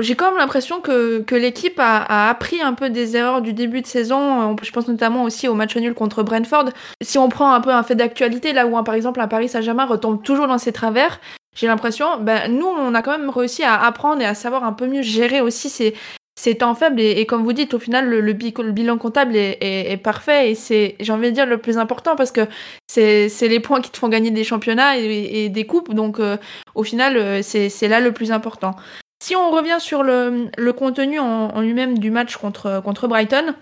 j'ai 0.00 0.14
quand 0.14 0.30
même 0.30 0.38
l'impression 0.38 0.80
que, 0.80 1.20
que 1.20 1.34
l'équipe 1.34 1.78
a, 1.78 1.98
a, 2.02 2.30
appris 2.30 2.60
un 2.60 2.74
peu 2.74 2.90
des 2.90 3.16
erreurs 3.16 3.42
du 3.42 3.52
début 3.52 3.80
de 3.80 3.86
saison. 3.86 4.56
Je 4.62 4.70
pense 4.70 4.88
notamment 4.88 5.24
aussi 5.24 5.48
au 5.48 5.54
match 5.54 5.76
nul 5.76 5.94
contre 5.94 6.22
Brentford. 6.22 6.70
Si 7.02 7.18
on 7.18 7.28
prend 7.28 7.52
un 7.52 7.60
peu 7.60 7.70
un 7.70 7.82
fait 7.82 7.94
d'actualité, 7.94 8.52
là 8.52 8.66
où 8.66 8.82
par 8.82 8.94
exemple 8.94 9.20
un 9.20 9.28
Paris 9.28 9.48
Saint-Germain 9.48 9.86
retombe 9.86 10.22
toujours 10.22 10.46
dans 10.46 10.58
ses 10.58 10.72
travers, 10.72 11.20
j'ai 11.54 11.66
l'impression, 11.66 12.20
ben, 12.20 12.52
nous, 12.56 12.66
on 12.66 12.94
a 12.94 13.02
quand 13.02 13.18
même 13.18 13.30
réussi 13.30 13.64
à 13.64 13.82
apprendre 13.82 14.22
et 14.22 14.24
à 14.24 14.34
savoir 14.34 14.62
un 14.62 14.72
peu 14.72 14.86
mieux 14.86 15.02
gérer 15.02 15.40
aussi 15.40 15.68
ces, 15.68 15.94
ces 16.38 16.56
temps 16.56 16.76
faibles. 16.76 17.00
Et, 17.00 17.26
comme 17.26 17.42
vous 17.42 17.52
dites, 17.52 17.74
au 17.74 17.80
final, 17.80 18.08
le, 18.08 18.20
le, 18.20 18.32
le 18.32 18.72
bilan 18.72 18.96
comptable 18.96 19.34
est, 19.34 19.58
est, 19.60 19.90
est 19.90 19.96
parfait 19.96 20.52
et 20.52 20.54
c'est, 20.54 20.94
j'ai 21.00 21.12
envie 21.12 21.30
de 21.30 21.34
dire, 21.34 21.46
le 21.46 21.58
plus 21.58 21.76
important 21.76 22.14
parce 22.14 22.30
que 22.30 22.42
c'est, 22.86 23.28
c'est 23.28 23.48
les 23.48 23.58
points 23.58 23.80
qui 23.80 23.90
te 23.90 23.98
font 23.98 24.08
gagner 24.08 24.30
des 24.30 24.44
championnats 24.44 24.98
et, 24.98 25.48
des 25.48 25.66
coupes. 25.66 25.92
Donc, 25.92 26.20
euh, 26.20 26.36
au 26.76 26.84
final, 26.84 27.16
euh, 27.16 27.42
c'est 27.42 27.88
là 27.88 27.98
le 27.98 28.12
plus 28.12 28.30
important. 28.30 28.76
Si 29.20 29.34
on 29.34 29.50
revient 29.50 29.78
sur 29.80 30.02
le, 30.02 30.72
contenu 30.72 31.18
en, 31.18 31.60
lui-même 31.60 31.98
du 31.98 32.10
match 32.10 32.36
contre, 32.36 33.06
Brighton, 33.08 33.54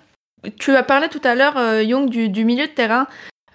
tu 0.59 0.75
as 0.77 0.83
parlé 0.83 1.09
tout 1.09 1.21
à 1.25 1.35
l'heure, 1.35 1.57
euh, 1.57 1.83
Young, 1.83 2.09
du, 2.09 2.45
milieu 2.45 2.67
de 2.67 2.73
terrain. 2.73 3.07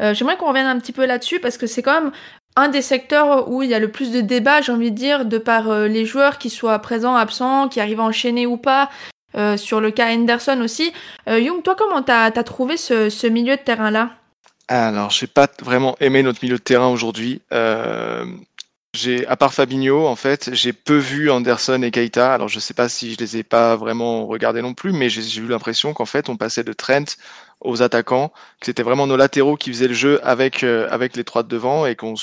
Euh, 0.02 0.14
J'aimerais 0.14 0.36
qu'on 0.36 0.48
revienne 0.48 0.66
un 0.66 0.80
petit 0.80 0.94
peu 0.94 1.06
là-dessus 1.06 1.40
parce 1.40 1.58
que 1.58 1.68
c'est 1.68 1.84
quand 1.84 2.02
même 2.02 2.12
un 2.56 2.70
des 2.70 2.82
secteurs 2.82 3.50
où 3.50 3.62
il 3.62 3.70
y 3.70 3.74
a 3.76 3.80
le 3.80 3.92
plus 3.92 4.12
de 4.12 4.20
débats, 4.20 4.62
j'ai 4.62 4.72
envie 4.72 4.92
de 4.92 4.98
dire, 4.98 5.26
de 5.26 5.38
par 5.38 5.70
euh, 5.70 5.88
les 5.88 6.06
joueurs 6.06 6.40
qui 6.40 6.50
soient 6.50 6.80
présents, 6.80 7.16
absents, 7.16 7.70
qui 7.70 7.80
arrivent 7.80 8.00
à 8.00 8.04
enchaîner 8.04 8.46
ou 8.46 8.58
pas. 8.58 8.90
Euh, 9.38 9.56
sur 9.56 9.80
le 9.80 9.92
cas 9.92 10.10
Henderson 10.10 10.60
aussi. 10.62 10.92
Young, 11.26 11.64
toi, 11.64 11.76
comment 11.78 12.02
t'as 12.02 12.26
as 12.26 12.44
trouvé 12.44 12.76
ce, 12.76 13.10
ce, 13.10 13.28
milieu 13.28 13.56
de 13.56 13.62
terrain-là? 13.62 14.10
Alors, 14.68 15.10
j'ai 15.10 15.28
pas 15.28 15.48
vraiment 15.62 15.96
aimé 16.02 16.22
notre 16.22 16.40
milieu 16.44 16.58
de 16.58 16.62
terrain 16.62 16.90
aujourd'hui. 16.90 17.42
J'ai, 18.94 19.26
à 19.28 19.38
part 19.38 19.54
Fabinho, 19.54 20.06
en 20.06 20.18
fait, 20.18 20.50
j'ai 20.54 20.74
peu 20.74 20.98
vu 20.98 21.32
Anderson 21.32 21.82
et 21.82 21.92
Keita. 21.92 22.34
Alors, 22.34 22.50
je 22.50 22.60
sais 22.60 22.74
pas 22.74 22.90
si 22.90 23.14
je 23.14 23.18
les 23.20 23.38
ai 23.38 23.44
pas 23.44 23.78
vraiment 23.78 24.28
regardés 24.28 24.62
non 24.62 24.74
plus, 24.74 24.92
mais 24.92 25.10
j'ai 25.10 25.40
eu 25.40 25.48
l'impression 25.48 25.94
qu'en 25.94 26.06
fait, 26.06 26.28
on 26.28 26.36
passait 26.36 26.66
de 26.66 26.74
Trent 26.74 27.06
aux 27.62 27.82
attaquants, 27.82 28.30
que 28.60 28.66
c'était 28.66 28.84
vraiment 28.84 29.08
nos 29.08 29.16
latéraux 29.16 29.56
qui 29.56 29.70
faisaient 29.72 29.88
le 29.88 29.94
jeu 29.94 30.20
avec 30.26 30.64
euh, 30.64 30.90
avec 30.92 31.16
les 31.16 31.24
trois 31.24 31.44
de 31.44 31.48
devant 31.48 31.86
et 31.86 31.96
qu'on 31.96 32.16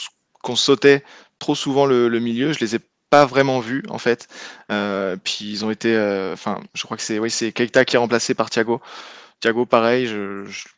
qu'on 0.42 0.56
sautait 0.56 1.04
trop 1.38 1.54
souvent 1.54 1.86
le, 1.86 2.08
le, 2.08 2.20
milieu. 2.20 2.52
Je 2.52 2.60
les 2.60 2.76
ai 2.76 2.80
pas 3.10 3.24
vraiment 3.24 3.60
vus 3.60 3.82
en 3.88 3.98
fait. 3.98 4.28
Euh, 4.70 5.16
puis 5.22 5.46
ils 5.50 5.64
ont 5.64 5.70
été, 5.70 5.94
euh, 5.96 6.34
enfin, 6.34 6.60
je 6.74 6.82
crois 6.84 6.96
que 6.98 7.02
c'est 7.02 7.18
oui, 7.18 7.30
c'est 7.30 7.52
Keita 7.52 7.84
qui 7.86 7.96
est 7.96 7.98
remplacé 7.98 8.34
par 8.34 8.50
Thiago. 8.50 8.80
Thiago, 9.40 9.66
pareil, 9.66 10.06
je, 10.06 10.44
je, 10.46 10.68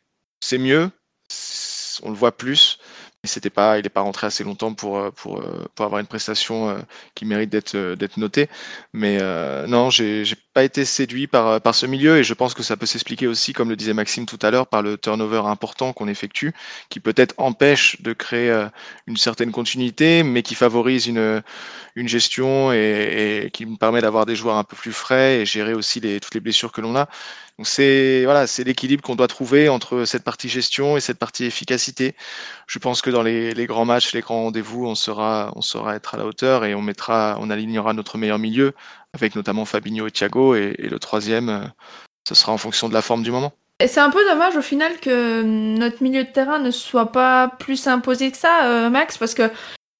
c'est 0.41 0.57
mieux 0.57 0.91
on 2.03 2.09
le 2.09 2.15
voit 2.15 2.31
plus, 2.31 2.79
c'était 3.27 3.49
pas, 3.51 3.77
il 3.77 3.83
n'est 3.83 3.89
pas 3.89 4.01
rentré 4.01 4.27
assez 4.27 4.43
longtemps 4.43 4.73
pour, 4.73 4.97
euh, 4.97 5.11
pour, 5.11 5.39
euh, 5.41 5.65
pour 5.75 5.85
avoir 5.85 5.99
une 6.01 6.07
prestation 6.07 6.69
euh, 6.69 6.79
qui 7.15 7.25
mérite 7.25 7.49
d'être 7.51 7.77
d'être 7.95 8.17
notée. 8.17 8.49
Mais 8.93 9.19
non, 9.67 9.89
j'ai 9.89 10.23
pas 10.53 10.63
été 10.63 10.85
séduit 10.85 11.27
par, 11.27 11.61
par 11.61 11.75
ce 11.75 11.85
milieu 11.85 12.17
et 12.17 12.23
je 12.23 12.33
pense 12.33 12.53
que 12.53 12.63
ça 12.63 12.77
peut 12.77 12.85
s'expliquer 12.85 13.27
aussi, 13.27 13.53
comme 13.53 13.69
le 13.69 13.75
disait 13.75 13.93
Maxime 13.93 14.25
tout 14.25 14.39
à 14.41 14.51
l'heure, 14.51 14.67
par 14.67 14.81
le 14.81 14.97
turnover 14.97 15.43
important 15.45 15.93
qu'on 15.93 16.07
effectue, 16.07 16.53
qui 16.89 16.99
peut-être 16.99 17.33
empêche 17.37 18.01
de 18.01 18.13
créer 18.13 18.67
une 19.07 19.17
certaine 19.17 19.51
continuité, 19.51 20.23
mais 20.23 20.43
qui 20.43 20.55
favorise 20.55 21.07
une, 21.07 21.41
une 21.95 22.07
gestion 22.07 22.73
et, 22.73 23.43
et 23.45 23.51
qui 23.51 23.65
me 23.65 23.77
permet 23.77 24.01
d'avoir 24.01 24.25
des 24.25 24.35
joueurs 24.35 24.57
un 24.57 24.63
peu 24.63 24.75
plus 24.75 24.93
frais 24.93 25.39
et 25.41 25.45
gérer 25.45 25.73
aussi 25.73 25.99
les, 25.99 26.19
toutes 26.19 26.33
les 26.33 26.41
blessures 26.41 26.71
que 26.71 26.81
l'on 26.81 26.95
a. 26.95 27.07
Donc 27.57 27.67
c'est 27.67 28.23
voilà, 28.23 28.47
c'est 28.47 28.63
l'équilibre 28.63 29.03
qu'on 29.03 29.15
doit 29.15 29.27
trouver 29.27 29.69
entre 29.69 30.05
cette 30.05 30.23
partie 30.23 30.49
gestion 30.49 30.97
et 30.97 30.99
cette 30.99 31.19
partie 31.19 31.45
efficacité. 31.45 32.15
Je 32.65 32.79
pense 32.79 33.01
que 33.01 33.09
dans 33.09 33.21
les, 33.21 33.53
les 33.53 33.67
grands 33.67 33.85
matchs, 33.85 34.13
les 34.13 34.21
grands 34.21 34.43
rendez-vous, 34.43 34.87
on 34.87 34.95
sera, 34.95 35.51
on 35.55 35.61
saura 35.61 35.95
être 35.95 36.15
à 36.15 36.17
la 36.17 36.25
hauteur 36.25 36.65
et 36.65 36.73
on 36.73 36.81
mettra, 36.81 37.37
on 37.39 37.49
alignera 37.49 37.93
notre 37.93 38.17
meilleur 38.17 38.39
milieu 38.39 38.73
avec 39.13 39.35
notamment 39.35 39.65
Fabinho 39.65 40.07
et 40.07 40.11
Thiago 40.11 40.55
et, 40.55 40.75
le 40.77 40.99
troisième, 40.99 41.49
euh, 41.49 41.65
ce 42.27 42.35
sera 42.35 42.51
en 42.51 42.57
fonction 42.57 42.89
de 42.89 42.93
la 42.93 43.01
forme 43.01 43.23
du 43.23 43.31
moment. 43.31 43.53
Et 43.79 43.87
c'est 43.87 43.99
un 43.99 44.11
peu 44.11 44.23
dommage 44.29 44.55
au 44.55 44.61
final 44.61 44.99
que 44.99 45.41
notre 45.41 46.03
milieu 46.03 46.23
de 46.23 46.29
terrain 46.29 46.59
ne 46.59 46.69
soit 46.69 47.11
pas 47.11 47.47
plus 47.47 47.87
imposé 47.87 48.31
que 48.31 48.37
ça, 48.37 48.65
euh, 48.65 48.89
Max, 48.89 49.17
parce 49.17 49.33
que 49.33 49.49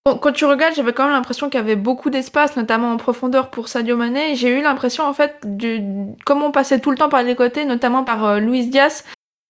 quand 0.03 0.31
tu 0.31 0.45
regardes, 0.45 0.73
j'avais 0.73 0.93
quand 0.93 1.03
même 1.03 1.13
l'impression 1.13 1.49
qu'il 1.49 1.59
y 1.59 1.63
avait 1.63 1.75
beaucoup 1.75 2.09
d'espace, 2.09 2.55
notamment 2.55 2.91
en 2.91 2.97
profondeur 2.97 3.51
pour 3.51 3.67
Sadio 3.67 3.95
Mané. 3.95 4.35
J'ai 4.35 4.49
eu 4.49 4.61
l'impression, 4.61 5.05
en 5.05 5.13
fait, 5.13 5.37
du, 5.43 5.81
comme 6.25 6.41
on 6.41 6.51
passait 6.51 6.79
tout 6.79 6.89
le 6.89 6.97
temps 6.97 7.09
par 7.09 7.21
les 7.21 7.35
côtés, 7.35 7.65
notamment 7.65 8.03
par 8.03 8.25
euh, 8.25 8.39
Luis 8.39 8.67
Diaz, 8.67 9.03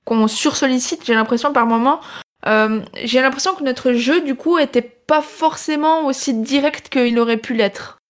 qu'on 0.03 0.27
sursollicite, 0.27 1.05
j'ai 1.05 1.13
l'impression 1.13 1.53
par 1.53 1.67
moment. 1.67 2.01
Euh, 2.47 2.81
j'ai 3.03 3.21
l'impression 3.21 3.53
que 3.55 3.63
notre 3.63 3.93
jeu, 3.93 4.21
du 4.21 4.35
coup, 4.35 4.57
était 4.57 4.81
pas 4.81 5.21
forcément 5.21 6.05
aussi 6.05 6.33
direct 6.33 6.89
qu'il 6.89 7.17
aurait 7.19 7.37
pu 7.37 7.53
l'être. 7.53 8.00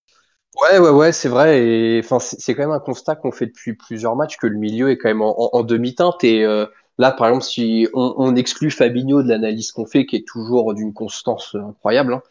Ouais, 0.56 0.80
ouais, 0.80 0.90
ouais, 0.90 1.12
c'est 1.12 1.30
vrai. 1.30 1.66
Et 1.66 2.02
enfin, 2.04 2.20
c'est 2.20 2.54
quand 2.56 2.64
même 2.64 2.72
un 2.72 2.80
constat 2.80 3.16
qu'on 3.16 3.32
fait 3.32 3.48
depuis 3.48 3.74
plusieurs 3.74 4.16
matchs 4.16 4.38
que 4.38 4.48
le 4.48 4.58
milieu 4.58 4.92
est 4.92 4.98
quand 4.98 5.08
même 5.08 5.22
en, 5.22 5.56
en, 5.56 5.64
demi-teinte. 5.64 6.24
Et 6.24 6.44
euh, 6.44 6.66
là, 6.98 7.12
par 7.12 7.28
exemple, 7.28 7.46
si 7.46 7.88
on, 7.94 8.14
on 8.18 8.36
exclut 8.36 8.70
Fabinho 8.70 9.24
de 9.24 9.30
l'analyse 9.30 9.72
qu'on 9.72 9.86
fait, 9.86 10.06
qui 10.06 10.18
est 10.18 10.28
toujours 10.28 10.74
d'une 10.74 10.94
constance 10.94 11.56
incroyable, 11.56 12.16
hein, 12.16 12.22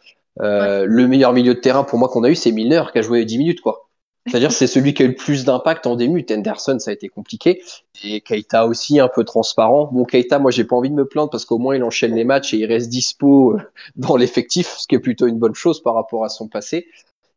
euh, 0.40 0.84
le 0.86 1.08
meilleur 1.08 1.32
milieu 1.32 1.54
de 1.54 1.60
terrain 1.60 1.82
pour 1.84 1.98
moi 1.98 2.08
qu'on 2.08 2.24
a 2.24 2.30
eu, 2.30 2.34
c'est 2.34 2.52
Milner 2.52 2.84
qui 2.92 2.98
a 2.98 3.02
joué 3.02 3.24
10 3.24 3.38
minutes, 3.38 3.60
quoi. 3.62 3.88
C'est-à-dire 4.26 4.52
c'est 4.52 4.66
celui 4.66 4.92
qui 4.92 5.02
a 5.02 5.06
eu 5.06 5.08
le 5.08 5.14
plus 5.14 5.46
d'impact 5.46 5.86
en 5.86 5.96
début. 5.96 6.24
Henderson, 6.30 6.78
ça 6.78 6.90
a 6.90 6.94
été 6.94 7.08
compliqué. 7.08 7.62
Et 8.04 8.20
Keita 8.20 8.66
aussi 8.66 9.00
un 9.00 9.08
peu 9.08 9.24
transparent. 9.24 9.88
Bon, 9.92 10.04
Keita, 10.04 10.38
moi, 10.38 10.50
j'ai 10.50 10.64
pas 10.64 10.76
envie 10.76 10.90
de 10.90 10.94
me 10.94 11.06
plaindre 11.06 11.30
parce 11.30 11.46
qu'au 11.46 11.58
moins 11.58 11.74
il 11.74 11.82
enchaîne 11.82 12.14
les 12.14 12.24
matchs 12.24 12.52
et 12.52 12.58
il 12.58 12.66
reste 12.66 12.90
dispo 12.90 13.54
euh, 13.54 13.62
dans 13.96 14.16
l'effectif, 14.16 14.76
ce 14.78 14.86
qui 14.86 14.94
est 14.94 15.00
plutôt 15.00 15.26
une 15.26 15.38
bonne 15.38 15.54
chose 15.54 15.82
par 15.82 15.94
rapport 15.94 16.24
à 16.24 16.28
son 16.28 16.48
passé. 16.48 16.86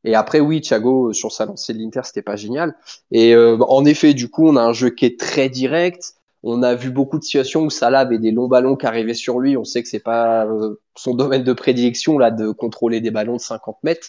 Et 0.03 0.15
après, 0.15 0.39
oui, 0.39 0.61
Thiago, 0.61 1.13
sur 1.13 1.31
sa 1.31 1.45
lancée 1.45 1.73
de 1.73 1.79
l'Inter, 1.79 2.01
c'était 2.03 2.21
pas 2.21 2.35
génial. 2.35 2.75
Et 3.11 3.33
euh, 3.33 3.57
en 3.59 3.85
effet, 3.85 4.13
du 4.13 4.29
coup, 4.29 4.47
on 4.47 4.55
a 4.55 4.61
un 4.61 4.73
jeu 4.73 4.89
qui 4.89 5.05
est 5.05 5.19
très 5.19 5.49
direct. 5.49 6.15
On 6.43 6.61
a 6.61 6.75
vu 6.75 6.89
beaucoup 6.89 7.19
de 7.19 7.23
situations 7.23 7.61
où 7.61 7.69
Salah 7.69 7.99
avait 7.99 8.19
des 8.19 8.31
longs 8.31 8.49
ballons 8.49 8.75
qui 8.75 8.85
arrivaient 8.85 9.13
sur 9.13 9.39
lui. 9.39 9.55
On 9.55 9.63
sait 9.63 9.81
que 9.81 9.87
c'est 9.87 9.99
pas 9.99 10.45
euh, 10.45 10.75
son 10.95 11.13
domaine 11.13 11.43
de 11.43 11.53
prédilection 11.53 12.17
là 12.17 12.31
de 12.31 12.51
contrôler 12.51 12.99
des 12.99 13.11
ballons 13.11 13.37
de 13.37 13.41
50 13.41 13.77
mètres. 13.83 14.07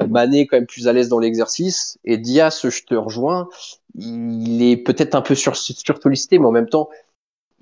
Euh, 0.00 0.06
Mané 0.08 0.46
quand 0.46 0.56
même 0.56 0.66
plus 0.66 0.88
à 0.88 0.92
l'aise 0.92 1.08
dans 1.08 1.20
l'exercice. 1.20 1.98
Et 2.04 2.18
Diaz, 2.18 2.60
je 2.64 2.82
te 2.82 2.94
rejoins, 2.94 3.48
il 3.94 4.62
est 4.62 4.76
peut-être 4.76 5.14
un 5.14 5.22
peu 5.22 5.36
sur, 5.36 5.56
sollicité, 5.56 6.38
mais 6.40 6.46
en 6.46 6.52
même 6.52 6.68
temps, 6.68 6.88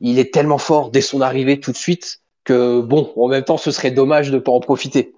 il 0.00 0.18
est 0.18 0.32
tellement 0.32 0.58
fort 0.58 0.90
dès 0.90 1.00
son 1.00 1.20
arrivée 1.20 1.60
tout 1.60 1.72
de 1.72 1.76
suite 1.76 2.20
que 2.44 2.80
bon, 2.80 3.12
en 3.16 3.28
même 3.28 3.44
temps, 3.44 3.58
ce 3.58 3.70
serait 3.70 3.90
dommage 3.90 4.30
de 4.30 4.38
pas 4.38 4.52
en 4.52 4.60
profiter. 4.60 5.15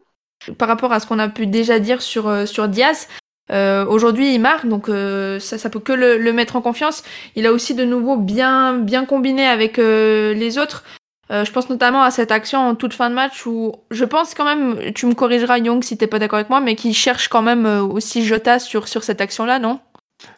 Par 0.56 0.68
rapport 0.68 0.92
à 0.92 1.00
ce 1.00 1.06
qu'on 1.06 1.18
a 1.18 1.28
pu 1.28 1.46
déjà 1.46 1.78
dire 1.78 2.00
sur, 2.00 2.28
euh, 2.28 2.46
sur 2.46 2.68
Diaz, 2.68 3.08
euh, 3.50 3.86
Aujourd'hui, 3.86 4.34
il 4.34 4.40
marque, 4.40 4.66
donc 4.66 4.88
euh, 4.88 5.40
ça, 5.40 5.58
ça 5.58 5.70
peut 5.70 5.80
que 5.80 5.92
le, 5.92 6.18
le, 6.18 6.32
mettre 6.32 6.56
en 6.56 6.60
confiance. 6.60 7.02
Il 7.34 7.46
a 7.46 7.52
aussi 7.52 7.74
de 7.74 7.84
nouveau 7.84 8.16
bien, 8.16 8.74
bien 8.74 9.06
combiné 9.06 9.46
avec 9.46 9.78
euh, 9.78 10.34
les 10.34 10.58
autres. 10.58 10.84
Je 11.30 11.50
pense 11.52 11.68
notamment 11.68 12.02
à 12.02 12.10
cette 12.10 12.32
action 12.32 12.58
en 12.58 12.74
toute 12.74 12.94
fin 12.94 13.10
de 13.10 13.14
match 13.14 13.44
où 13.44 13.74
je 13.90 14.06
pense 14.06 14.32
quand 14.32 14.46
même, 14.46 14.94
tu 14.94 15.04
me 15.04 15.12
corrigeras 15.12 15.58
Young 15.58 15.84
si 15.84 15.98
t'es 15.98 16.06
pas 16.06 16.18
d'accord 16.18 16.38
avec 16.38 16.48
moi, 16.48 16.60
mais 16.60 16.74
qui 16.74 16.94
cherche 16.94 17.28
quand 17.28 17.42
même 17.42 17.66
aussi 17.66 18.24
Jota 18.24 18.58
sur, 18.58 18.88
sur 18.88 19.04
cette 19.04 19.20
action-là, 19.20 19.58
non? 19.58 19.78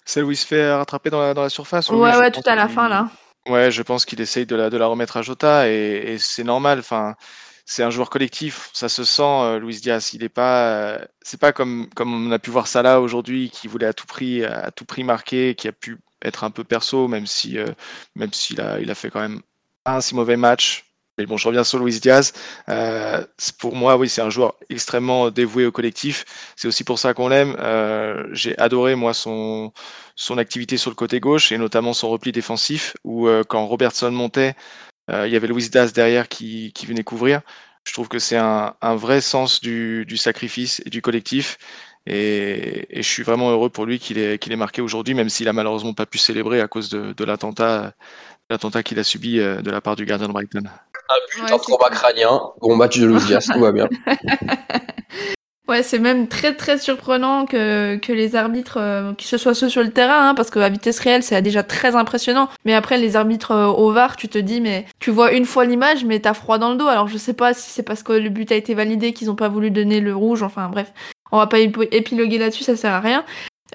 Celle 0.05 0.25
où 0.25 0.33
il 0.33 0.37
se 0.37 0.45
fait 0.45 0.69
rattraper 0.73 1.11
dans 1.11 1.21
la, 1.21 1.33
dans 1.33 1.43
la 1.43 1.49
surface 1.49 1.91
Ouais, 1.91 2.17
ouais, 2.17 2.33
tout 2.33 2.43
à 2.45 2.57
la 2.57 2.67
fin 2.67 2.89
là. 2.89 3.09
Ouais, 3.49 3.71
je 3.71 3.83
pense 3.83 4.05
qu'il 4.05 4.21
essaye 4.21 4.47
de 4.47 4.57
la, 4.57 4.69
de 4.69 4.77
la 4.77 4.87
remettre 4.89 5.17
à 5.17 5.23
Jota 5.23 5.69
et, 5.69 6.15
et 6.15 6.19
c'est 6.19 6.43
normal. 6.43 6.81
Enfin, 6.81 7.15
c'est 7.71 7.85
un 7.85 7.91
joueur 7.91 8.11
collectif, 8.11 8.69
ça 8.73 8.89
se 8.89 9.05
sent. 9.05 9.23
Euh, 9.23 9.61
Luis 9.61 9.79
Diaz, 9.81 10.13
il 10.15 10.25
est 10.25 10.29
pas, 10.29 10.71
euh, 10.71 10.99
c'est 11.23 11.39
pas 11.39 11.53
comme 11.53 11.89
comme 11.95 12.29
on 12.29 12.33
a 12.33 12.41
pu 12.41 12.51
voir 12.51 12.67
là 12.83 13.01
aujourd'hui, 13.01 13.49
qui 13.51 13.69
voulait 13.69 13.87
à 13.87 13.93
tout 13.93 14.07
prix 14.07 14.45
à 14.45 14.73
tout 14.73 14.85
prix 14.85 15.05
marquer, 15.05 15.55
qui 15.55 15.69
a 15.69 15.73
pu 15.73 15.99
être 16.23 16.43
un 16.43 16.51
peu 16.51 16.65
perso, 16.65 17.07
même 17.07 17.27
si 17.27 17.59
euh, 17.59 17.67
s'il 18.33 18.61
a 18.61 18.81
il 18.81 18.91
a 18.91 18.95
fait 18.97 19.11
quand 19.11 19.21
même 19.21 19.41
un 19.87 20.01
si 20.01 20.17
mauvais 20.17 20.37
match. 20.37 20.87
Mais 21.17 21.27
bon, 21.27 21.37
je 21.37 21.47
reviens 21.47 21.65
sur 21.65 21.79
Luis 21.79 22.01
Diaz. 22.01 22.33
Euh, 22.69 23.25
pour 23.59 23.77
moi, 23.77 23.97
oui, 23.97 24.09
c'est 24.09 24.23
un 24.23 24.31
joueur 24.31 24.55
extrêmement 24.71 25.31
dévoué 25.31 25.67
au 25.67 25.73
collectif. 25.73 26.25
C'est 26.57 26.67
aussi 26.67 26.83
pour 26.83 26.99
ça 26.99 27.15
qu'on 27.15 27.29
l'aime. 27.29 27.57
J'ai 28.33 28.59
adoré 28.59 28.95
moi 28.97 29.15
son 29.15 29.73
son 30.17 30.39
activité 30.39 30.77
sur 30.77 30.91
le 30.91 30.97
côté 30.97 31.21
gauche 31.21 31.53
et 31.53 31.59
notamment 31.59 31.93
son 31.93 32.09
repli 32.11 32.33
défensif, 32.33 32.95
où 33.05 33.29
quand 33.49 33.67
Robertson 33.67 34.11
montait, 34.11 34.55
il 35.27 35.33
y 35.33 35.37
avait 35.37 35.49
Luis 35.49 35.69
Diaz 35.69 35.93
derrière 35.93 36.29
qui, 36.29 36.73
qui 36.73 36.87
venait 36.87 37.05
couvrir. 37.05 37.41
Je 37.85 37.93
trouve 37.93 38.09
que 38.09 38.19
c'est 38.19 38.37
un, 38.37 38.75
un, 38.83 38.95
vrai 38.95 39.21
sens 39.21 39.61
du, 39.61 40.05
du, 40.07 40.17
sacrifice 40.17 40.83
et 40.85 40.91
du 40.91 41.01
collectif. 41.03 41.59
Et, 42.07 42.87
et 42.91 43.03
je 43.03 43.09
suis 43.09 43.23
vraiment 43.23 43.51
heureux 43.51 43.71
pour 43.71 43.87
lui 43.87 43.99
qu'il 43.99 44.19
ait, 44.19 44.57
marqué 44.57 44.83
aujourd'hui, 44.83 45.15
même 45.15 45.29
s'il 45.29 45.49
a 45.49 45.53
malheureusement 45.53 45.95
pas 45.95 46.07
pu 46.07 46.19
célébrer 46.19 46.61
à 46.61 46.69
cause 46.69 46.89
de, 46.89 47.13
de 47.13 47.25
l'attentat 47.25 47.93
qu'il 48.83 48.99
a 48.99 49.05
subi 49.05 49.39
euh, 49.39 49.63
de 49.63 49.71
la 49.71 49.81
part 49.81 49.97
du 49.97 50.05
gardien 50.05 50.29
de 50.29 50.33
Brighton. 50.33 50.63
Un 50.65 51.15
but, 51.35 51.43
ouais, 51.43 51.53
un 51.53 51.59
trauma 51.59 51.89
crânien, 51.91 52.41
bon 52.61 52.77
match 52.77 52.99
de 52.99 53.07
Luis 53.07 53.25
Diaz, 53.27 53.47
tout 53.53 53.61
va 53.61 53.73
bien. 53.73 53.89
Ouais, 55.71 55.85
c'est 55.85 56.01
même 56.01 56.27
très 56.27 56.57
très 56.57 56.79
surprenant 56.79 57.47
que, 57.47 57.95
que 57.95 58.13
les 58.13 58.35
arbitres, 58.35 58.79
euh, 58.81 59.13
que 59.15 59.23
ce 59.23 59.39
soit 59.39 59.55
ceux 59.55 59.69
sur 59.69 59.85
le 59.85 59.93
terrain, 59.93 60.31
hein, 60.31 60.35
parce 60.35 60.51
qu'à 60.51 60.69
vitesse 60.69 60.99
réelle, 60.99 61.23
c'est 61.23 61.41
déjà 61.43 61.63
très 61.63 61.95
impressionnant. 61.95 62.49
Mais 62.65 62.75
après, 62.75 62.99
les 62.99 63.15
arbitres 63.15 63.53
euh, 63.53 63.67
au 63.69 63.93
VAR, 63.93 64.17
tu 64.17 64.27
te 64.27 64.37
dis, 64.37 64.61
mais 64.61 64.85
tu 64.99 65.13
vois 65.13 65.31
une 65.31 65.45
fois 65.45 65.65
l'image, 65.65 66.05
mais 66.05 66.19
t'as 66.19 66.35
froid 66.35 66.59
dans 66.59 66.73
le 66.73 66.77
dos. 66.77 66.89
Alors 66.89 67.07
je 67.07 67.17
sais 67.17 67.35
pas 67.35 67.55
si 67.55 67.71
c'est 67.71 67.85
parce 67.85 68.03
que 68.03 68.13
le 68.13 68.31
but 68.31 68.51
a 68.51 68.57
été 68.57 68.75
validé 68.75 69.13
qu'ils 69.13 69.31
ont 69.31 69.37
pas 69.37 69.49
voulu 69.49 69.71
donner 69.71 70.01
le 70.01 70.13
rouge. 70.13 70.43
Enfin 70.43 70.69
bref, 70.69 70.93
on 71.31 71.39
va 71.39 71.47
pas 71.47 71.61
épiloguer 71.61 72.39
là-dessus, 72.39 72.65
ça 72.65 72.75
sert 72.75 72.93
à 72.93 72.99
rien. 72.99 73.25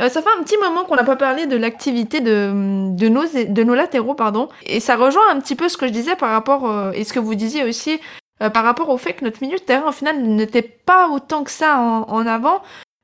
Euh, 0.02 0.10
ça 0.10 0.22
fait 0.22 0.30
un 0.38 0.44
petit 0.44 0.58
moment 0.58 0.84
qu'on 0.84 0.96
n'a 0.96 1.06
pas 1.06 1.16
parlé 1.16 1.46
de 1.46 1.56
l'activité 1.56 2.20
de, 2.20 2.94
de, 2.94 3.08
nos, 3.08 3.24
de 3.24 3.64
nos 3.64 3.74
latéraux, 3.74 4.16
pardon. 4.16 4.50
Et 4.66 4.82
ça 4.82 4.98
rejoint 4.98 5.30
un 5.32 5.40
petit 5.40 5.56
peu 5.56 5.70
ce 5.70 5.78
que 5.78 5.88
je 5.88 5.94
disais 5.94 6.18
par 6.18 6.32
rapport, 6.32 6.70
euh, 6.70 6.92
et 6.92 7.06
ce 7.06 7.14
que 7.14 7.20
vous 7.20 7.36
disiez 7.36 7.64
aussi, 7.64 8.02
euh, 8.42 8.50
par 8.50 8.64
rapport 8.64 8.90
au 8.90 8.98
fait 8.98 9.14
que 9.14 9.24
notre 9.24 9.42
milieu 9.42 9.58
de 9.58 9.64
terrain, 9.64 9.90
au 9.90 9.92
final, 9.92 10.22
n'était 10.22 10.62
pas 10.62 11.10
autant 11.10 11.44
que 11.44 11.52
ça 11.52 11.78
en, 11.80 12.04
en 12.10 12.28
avant. 12.28 12.62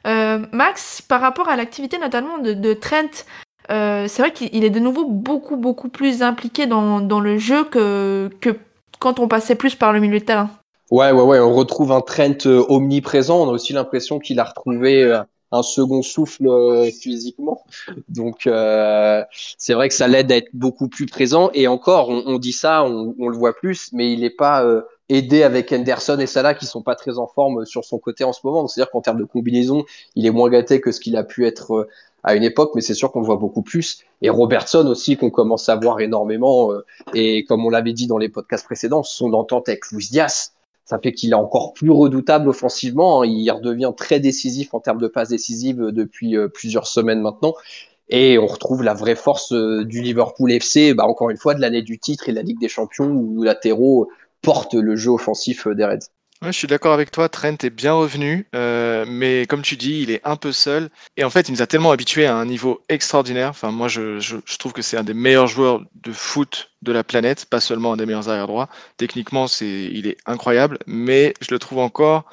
Euh, 0.08 0.40
Max, 0.52 1.02
par 1.02 1.22
rapport 1.22 1.50
à 1.50 1.56
l'activité 1.56 1.98
notamment 1.98 2.38
de, 2.40 2.54
de 2.54 2.74
Trent, 2.74 3.26
euh, 3.70 4.08
c'est 4.08 4.22
vrai 4.22 4.34
qu'il 4.34 4.64
est 4.64 4.70
de 4.70 4.80
nouveau 4.80 5.06
beaucoup, 5.06 5.58
beaucoup 5.58 5.90
plus 5.90 6.24
impliqué 6.24 6.66
dans, 6.66 7.00
dans 7.00 7.20
le 7.20 7.38
jeu 7.38 7.64
que, 7.64 8.30
que 8.42 8.58
quand 9.00 9.20
on 9.20 9.28
passait 9.28 9.56
plus 9.56 9.76
par 9.76 9.94
le 9.94 10.00
milieu 10.00 10.20
de 10.20 10.26
terrain. 10.26 10.50
Ouais, 10.90 11.12
ouais, 11.12 11.24
ouais, 11.24 11.40
on 11.40 11.54
retrouve 11.54 11.92
un 11.92 12.02
Trent 12.02 12.46
omniprésent. 12.46 13.42
On 13.42 13.50
a 13.50 13.54
aussi 13.54 13.74
l'impression 13.74 14.20
qu'il 14.20 14.40
a 14.40 14.44
retrouvé 14.44 15.22
un 15.52 15.64
second 15.64 16.02
souffle 16.02 16.48
euh, 16.48 16.90
physiquement. 16.92 17.64
Donc 18.08 18.48
euh, 18.48 19.24
c'est 19.58 19.74
vrai 19.74 19.90
que 19.90 19.94
ça 19.94 20.08
l'aide 20.08 20.32
à 20.32 20.38
être 20.38 20.50
beaucoup 20.54 20.88
plus 20.88 21.06
présent. 21.06 21.52
Et 21.54 21.68
encore, 21.68 22.10
on, 22.10 22.24
on 22.26 22.40
dit 22.40 22.54
ça, 22.54 22.84
on, 22.84 23.14
on, 23.20 23.28
le 23.28 23.38
voit 23.38 23.54
plus, 23.54 23.92
mais 23.94 24.12
il 24.14 24.22
n'est 24.22 24.30
pas 24.30 24.64
euh, 24.64 24.82
aidé 25.12 25.44
avec 25.44 25.72
Henderson 25.74 26.18
et 26.20 26.26
Salah 26.26 26.54
qui 26.54 26.66
sont 26.66 26.82
pas 26.82 26.96
très 26.96 27.18
en 27.18 27.28
forme 27.28 27.66
sur 27.66 27.84
son 27.84 28.00
côté 28.00 28.24
en 28.24 28.32
ce 28.32 28.40
moment. 28.44 28.68
C'est-à-dire 28.68 28.92
qu'en 28.92 29.02
termes 29.02 29.20
de 29.20 29.26
combinaison, 29.26 29.84
il 30.16 30.26
est 30.26 30.32
moins 30.32 30.50
gâté 30.50 30.80
que 30.80 30.92
ce 30.92 31.00
qu'il 31.02 31.18
a 31.18 31.24
pu 31.24 31.46
être 31.46 31.74
euh, 31.74 31.90
à 32.24 32.36
une 32.36 32.44
époque, 32.44 32.72
mais 32.76 32.82
c'est 32.82 32.94
sûr 32.94 33.12
qu'on 33.12 33.20
le 33.20 33.26
voit 33.26 33.36
beaucoup 33.36 33.62
plus. 33.62 34.00
Et 34.22 34.30
Robertson 34.30 34.88
aussi, 34.88 35.18
qu'on 35.18 35.30
commence 35.30 35.68
à 35.70 35.76
voir 35.76 36.00
énormément. 36.00 36.72
Euh, 36.72 36.86
et 37.14 37.44
comme 37.44 37.66
on 37.66 37.70
l'avait 37.70 37.94
dit 37.94 38.08
dans 38.08 38.18
les 38.18 38.30
podcasts 38.30 38.66
précédents, 38.66 39.04
son 39.04 39.34
entente 39.34 39.68
avec 39.68 39.88
Luis 39.92 40.08
Diaz, 40.10 40.54
ça 40.86 40.98
fait 41.00 41.12
qu'il 41.12 41.32
est 41.32 41.36
encore 41.36 41.74
plus 41.74 41.92
redoutable 41.92 42.48
offensivement. 42.48 43.22
Hein. 43.22 43.26
Il 43.26 43.50
redevient 43.52 43.92
très 43.96 44.20
décisif 44.20 44.74
en 44.74 44.80
termes 44.80 45.02
de 45.02 45.08
passes 45.08 45.30
décisives 45.30 45.88
depuis 45.92 46.38
euh, 46.38 46.48
plusieurs 46.48 46.88
semaines 46.88 47.22
maintenant. 47.22 47.54
Et 48.14 48.38
on 48.38 48.46
retrouve 48.46 48.84
la 48.84 48.94
vraie 48.94 49.16
force 49.16 49.54
du 49.54 50.02
Liverpool 50.02 50.52
FC, 50.52 50.94
bah 50.94 51.06
encore 51.06 51.30
une 51.30 51.38
fois, 51.38 51.54
de 51.54 51.62
l'année 51.62 51.82
du 51.82 51.98
titre 51.98 52.28
et 52.28 52.34
de 52.34 52.36
la 52.36 52.42
Ligue 52.42 52.60
des 52.60 52.68
Champions, 52.68 53.10
où 53.10 53.42
latéraux 53.42 54.10
portent 54.42 54.74
le 54.74 54.96
jeu 54.96 55.12
offensif 55.12 55.68
euh, 55.68 55.76
des 55.76 55.86
Reds. 55.86 56.10
Je 56.44 56.52
suis 56.52 56.68
d'accord 56.68 56.94
avec 56.94 57.12
toi, 57.12 57.30
Trent 57.30 57.56
est 57.64 57.70
bien 57.70 57.94
revenu, 57.94 58.48
euh, 58.56 59.06
mais 59.08 59.46
comme 59.46 59.62
tu 59.62 59.78
dis, 59.78 60.02
il 60.02 60.10
est 60.10 60.22
un 60.24 60.36
peu 60.38 60.52
seul. 60.52 60.90
Et 61.16 61.24
en 61.24 61.30
fait, 61.30 61.48
il 61.48 61.52
nous 61.52 61.62
a 61.62 61.68
tellement 61.68 61.92
habitués 61.92 62.26
à 62.26 62.36
un 62.36 62.46
niveau 62.46 62.82
extraordinaire. 62.90 63.50
Enfin, 63.50 63.70
moi, 63.70 63.88
je, 63.88 64.40
trouve 64.58 64.74
que 64.74 64.82
c'est 64.82 64.98
un 64.98 65.04
des 65.04 65.14
meilleurs 65.14 65.46
joueurs 65.46 65.84
de 65.94 66.12
foot 66.12 66.72
de 66.82 66.92
la 66.92 67.04
planète, 67.04 67.46
pas 67.46 67.60
seulement 67.60 67.94
un 67.94 67.98
des 67.98 68.08
meilleurs 68.08 68.28
arrière 68.28 68.48
droits. 68.48 68.70
Techniquement, 68.98 69.46
il 69.62 70.08
est 70.08 70.18
incroyable, 70.26 70.80
mais 70.88 71.36
je 71.42 71.52
le 71.52 71.60
trouve 71.60 71.78
encore 71.78 72.26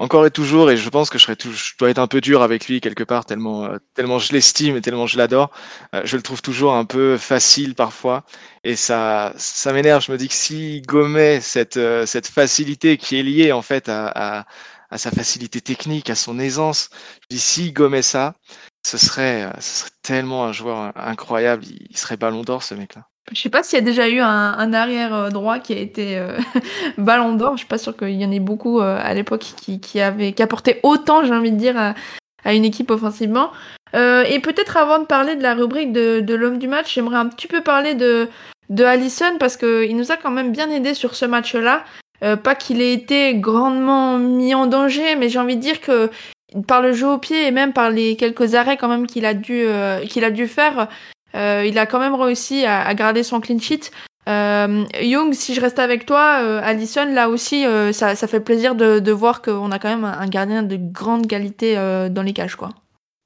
encore 0.00 0.24
et 0.24 0.30
toujours, 0.30 0.70
et 0.70 0.78
je 0.78 0.88
pense 0.88 1.10
que 1.10 1.18
je, 1.18 1.30
tout, 1.34 1.52
je 1.52 1.74
dois 1.78 1.90
être 1.90 1.98
un 1.98 2.06
peu 2.06 2.22
dur 2.22 2.42
avec 2.42 2.68
lui 2.68 2.80
quelque 2.80 3.04
part, 3.04 3.26
tellement, 3.26 3.66
euh, 3.66 3.76
tellement 3.94 4.18
je 4.18 4.32
l'estime 4.32 4.76
et 4.76 4.80
tellement 4.80 5.06
je 5.06 5.18
l'adore. 5.18 5.50
Euh, 5.94 6.00
je 6.04 6.16
le 6.16 6.22
trouve 6.22 6.40
toujours 6.40 6.74
un 6.74 6.86
peu 6.86 7.18
facile 7.18 7.74
parfois, 7.74 8.24
et 8.64 8.76
ça, 8.76 9.34
ça 9.36 9.72
m'énerve. 9.74 10.02
Je 10.02 10.10
me 10.10 10.16
dis 10.16 10.28
que 10.28 10.34
s'il 10.34 10.82
gommait 10.86 11.40
cette, 11.42 11.76
euh, 11.76 12.06
cette 12.06 12.28
facilité 12.28 12.96
qui 12.96 13.18
est 13.18 13.22
liée 13.22 13.52
en 13.52 13.60
fait 13.62 13.90
à, 13.90 14.06
à, 14.40 14.46
à, 14.90 14.98
sa 14.98 15.10
facilité 15.10 15.60
technique, 15.60 16.08
à 16.10 16.14
son 16.14 16.38
aisance, 16.38 16.88
je 17.24 17.36
dis 17.36 17.40
s'il 17.40 17.72
gommait 17.74 18.02
ça, 18.02 18.34
ce 18.82 18.96
serait, 18.98 19.52
ce 19.60 19.80
serait 19.80 19.90
tellement 20.02 20.46
un 20.46 20.52
joueur 20.52 20.92
incroyable. 20.96 21.64
Il 21.90 21.96
serait 21.98 22.16
ballon 22.16 22.42
d'or 22.42 22.62
ce 22.62 22.74
mec-là. 22.74 23.09
Je 23.32 23.40
sais 23.40 23.48
pas 23.48 23.62
s'il 23.62 23.78
y 23.78 23.82
a 23.82 23.84
déjà 23.84 24.08
eu 24.08 24.18
un, 24.20 24.72
arrière 24.72 25.14
euh, 25.14 25.30
droit 25.30 25.58
qui 25.58 25.72
a 25.72 25.78
été 25.78 26.18
euh, 26.18 26.36
ballon 26.98 27.34
d'or. 27.34 27.52
Je 27.52 27.58
suis 27.58 27.68
pas 27.68 27.78
sûr 27.78 27.96
qu'il 27.96 28.10
y 28.10 28.24
en 28.24 28.30
ait 28.30 28.40
beaucoup 28.40 28.80
euh, 28.80 28.98
à 29.00 29.14
l'époque 29.14 29.44
qui, 29.56 29.80
qui 29.80 30.00
avait 30.00 30.32
qui 30.32 30.42
apportait 30.42 30.80
autant, 30.82 31.24
j'ai 31.24 31.34
envie 31.34 31.52
de 31.52 31.56
dire, 31.56 31.94
à, 32.44 32.54
une 32.54 32.64
équipe 32.64 32.90
offensivement. 32.90 33.50
Euh, 33.94 34.24
et 34.24 34.40
peut-être 34.40 34.76
avant 34.76 34.98
de 34.98 35.04
parler 35.04 35.36
de 35.36 35.42
la 35.42 35.54
rubrique 35.54 35.92
de, 35.92 36.20
de 36.20 36.34
l'homme 36.34 36.58
du 36.58 36.68
match, 36.68 36.94
j'aimerais 36.94 37.18
un 37.18 37.26
petit 37.26 37.46
peu 37.46 37.60
parler 37.60 37.94
de 37.94 38.28
de 38.68 38.84
Allison 38.84 39.36
parce 39.38 39.56
que 39.56 39.84
il 39.84 39.96
nous 39.96 40.12
a 40.12 40.16
quand 40.16 40.30
même 40.30 40.52
bien 40.52 40.70
aidé 40.70 40.94
sur 40.94 41.14
ce 41.14 41.24
match-là. 41.24 41.84
Pas 42.44 42.54
qu'il 42.54 42.82
ait 42.82 42.92
été 42.92 43.34
grandement 43.34 44.18
mis 44.18 44.54
en 44.54 44.66
danger, 44.66 45.16
mais 45.16 45.30
j'ai 45.30 45.38
envie 45.38 45.56
de 45.56 45.62
dire 45.62 45.80
que 45.80 46.10
par 46.68 46.82
le 46.82 46.92
jeu 46.92 47.08
au 47.08 47.16
pied 47.16 47.46
et 47.46 47.50
même 47.50 47.72
par 47.72 47.88
les 47.88 48.14
quelques 48.14 48.54
arrêts 48.54 48.76
quand 48.76 48.88
même 48.88 49.06
qu'il 49.06 49.24
a 49.24 49.32
dû 49.32 49.66
qu'il 50.06 50.22
a 50.22 50.30
dû 50.30 50.46
faire, 50.46 50.86
il 51.34 51.78
a 51.78 51.86
quand 51.86 51.98
même 52.00 52.14
réussi 52.14 52.64
à, 52.64 52.82
à 52.86 52.94
garder 52.94 53.22
son 53.22 53.40
clean 53.40 53.58
sheet. 53.58 53.90
Euh, 54.28 54.84
Young, 55.00 55.32
si 55.32 55.54
je 55.54 55.60
reste 55.60 55.78
avec 55.78 56.06
toi, 56.06 56.40
euh, 56.42 56.60
Allison, 56.62 57.06
là 57.06 57.28
aussi, 57.28 57.66
euh, 57.66 57.92
ça, 57.92 58.14
ça, 58.14 58.26
fait 58.26 58.40
plaisir 58.40 58.74
de, 58.74 58.98
de 58.98 59.12
voir 59.12 59.42
qu'on 59.42 59.70
a 59.70 59.78
quand 59.78 59.88
même 59.88 60.04
un 60.04 60.26
gardien 60.26 60.62
de 60.62 60.76
grande 60.76 61.26
qualité 61.26 61.76
euh, 61.76 62.08
dans 62.08 62.22
les 62.22 62.32
cages, 62.32 62.54
quoi. 62.54 62.70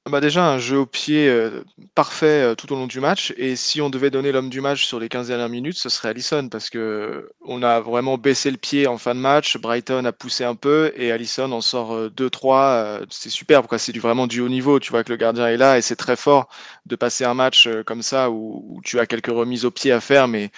Bah 0.07 0.21
déjà, 0.21 0.47
un 0.47 0.59
jeu 0.59 0.77
au 0.77 0.85
pied 0.85 1.27
euh, 1.27 1.63
parfait 1.95 2.43
euh, 2.43 2.53
tout 2.55 2.71
au 2.71 2.75
long 2.75 2.85
du 2.85 2.99
match. 2.99 3.33
Et 3.37 3.55
si 3.55 3.81
on 3.81 3.89
devait 3.89 4.11
donner 4.11 4.31
l'homme 4.31 4.51
du 4.51 4.61
match 4.61 4.85
sur 4.85 4.99
les 4.99 5.09
15 5.09 5.29
dernières 5.29 5.49
minutes, 5.49 5.79
ce 5.79 5.89
serait 5.89 6.09
Allison 6.09 6.47
parce 6.47 6.69
que 6.69 7.31
on 7.41 7.63
a 7.63 7.79
vraiment 7.79 8.19
baissé 8.19 8.51
le 8.51 8.57
pied 8.57 8.85
en 8.85 8.99
fin 8.99 9.15
de 9.15 9.19
match. 9.19 9.57
Brighton 9.57 10.05
a 10.05 10.11
poussé 10.11 10.43
un 10.43 10.53
peu 10.53 10.93
et 10.95 11.11
Allison 11.11 11.51
en 11.51 11.61
sort 11.61 12.09
2-3. 12.09 13.03
c'est 13.09 13.31
superbe, 13.31 13.65
quoi. 13.65 13.79
C'est 13.79 13.93
du, 13.93 13.99
vraiment 13.99 14.27
du 14.27 14.41
haut 14.41 14.49
niveau. 14.49 14.79
Tu 14.79 14.91
vois 14.91 15.03
que 15.03 15.11
le 15.11 15.17
gardien 15.17 15.47
est 15.47 15.57
là 15.57 15.79
et 15.79 15.81
c'est 15.81 15.95
très 15.95 16.15
fort 16.15 16.49
de 16.85 16.95
passer 16.95 17.25
un 17.25 17.33
match 17.33 17.67
comme 17.87 18.03
ça 18.03 18.29
où, 18.29 18.79
tu 18.83 18.99
as 18.99 19.07
quelques 19.07 19.27
remises 19.27 19.65
au 19.65 19.71
pied 19.71 19.91
à 19.91 20.01
faire, 20.01 20.27
mais 20.27 20.51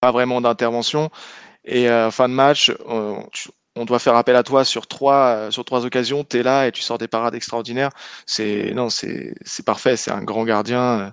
pas 0.00 0.10
vraiment 0.12 0.40
d'intervention. 0.40 1.10
Et 1.64 1.88
euh, 1.90 2.10
fin 2.10 2.28
de 2.28 2.34
match, 2.34 2.72
on, 2.86 3.26
on, 3.80 3.84
doit 3.84 3.98
faire 3.98 4.16
appel 4.16 4.36
à 4.36 4.42
toi 4.42 4.64
sur 4.64 4.86
trois, 4.86 5.50
sur 5.50 5.64
trois 5.64 5.84
occasions. 5.86 6.24
Tu 6.24 6.38
es 6.38 6.42
là 6.42 6.66
et 6.66 6.72
tu 6.72 6.82
sors 6.82 6.98
des 6.98 7.08
parades 7.08 7.34
extraordinaires. 7.34 7.90
C'est 8.26 8.72
non, 8.74 8.90
c'est 8.90 9.34
c'est 9.44 9.64
parfait. 9.64 9.96
C'est 9.96 10.10
un 10.10 10.22
grand 10.22 10.44
gardien 10.44 11.12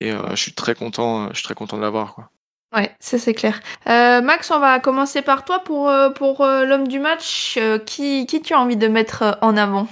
et 0.00 0.12
euh, 0.12 0.30
je 0.30 0.36
suis 0.36 0.52
très 0.52 0.74
content. 0.74 1.28
Je 1.30 1.34
suis 1.34 1.44
très 1.44 1.54
content 1.54 1.76
de 1.76 1.82
l'avoir. 1.82 2.14
Quoi. 2.14 2.30
Ouais, 2.74 2.90
ça 3.00 3.18
c'est 3.18 3.34
clair. 3.34 3.60
Euh, 3.86 4.22
Max, 4.22 4.50
on 4.50 4.58
va 4.58 4.80
commencer 4.80 5.20
par 5.20 5.44
toi 5.44 5.58
pour 5.58 5.90
euh, 5.90 6.08
pour 6.10 6.40
euh, 6.40 6.64
l'homme 6.64 6.88
du 6.88 6.98
match. 6.98 7.58
qui 7.84 8.26
qui 8.26 8.40
tu 8.40 8.54
as 8.54 8.60
envie 8.60 8.76
de 8.76 8.88
mettre 8.88 9.38
en 9.42 9.56
avant? 9.56 9.86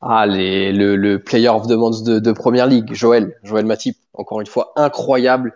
Ah, 0.00 0.26
les, 0.26 0.72
le, 0.72 0.96
le 0.96 1.18
player 1.18 1.48
of 1.48 1.66
the 1.66 1.72
month 1.72 2.04
de, 2.04 2.20
de 2.20 2.32
première 2.32 2.68
ligue, 2.68 2.94
Joël, 2.94 3.34
Joël 3.42 3.66
Matip, 3.66 3.96
encore 4.14 4.40
une 4.40 4.46
fois 4.46 4.72
incroyable. 4.76 5.54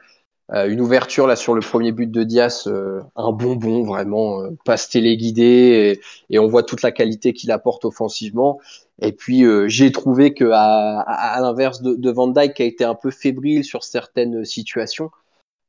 Euh, 0.52 0.68
une 0.68 0.80
ouverture 0.82 1.26
là 1.26 1.34
sur 1.34 1.54
le 1.54 1.60
premier 1.62 1.92
but 1.92 2.10
de 2.10 2.24
Dias, 2.24 2.64
euh, 2.66 3.00
un 3.16 3.32
bonbon 3.32 3.84
vraiment, 3.84 4.42
euh, 4.42 4.50
passe 4.66 4.88
téléguidé 4.90 5.98
et, 6.28 6.38
on 6.38 6.46
voit 6.46 6.62
toute 6.62 6.82
la 6.82 6.92
qualité 6.92 7.32
qu'il 7.32 7.50
apporte 7.50 7.84
offensivement. 7.86 8.60
Et 9.00 9.12
puis 9.12 9.44
euh, 9.44 9.66
j'ai 9.68 9.92
trouvé 9.92 10.34
que 10.34 10.44
à, 10.52 11.38
l'inverse 11.40 11.80
de, 11.80 12.10
Van 12.10 12.28
Dijk 12.28 12.54
qui 12.54 12.62
a 12.62 12.66
été 12.66 12.84
un 12.84 12.94
peu 12.94 13.10
fébrile 13.10 13.64
sur 13.64 13.82
certaines 13.82 14.44
situations, 14.44 15.10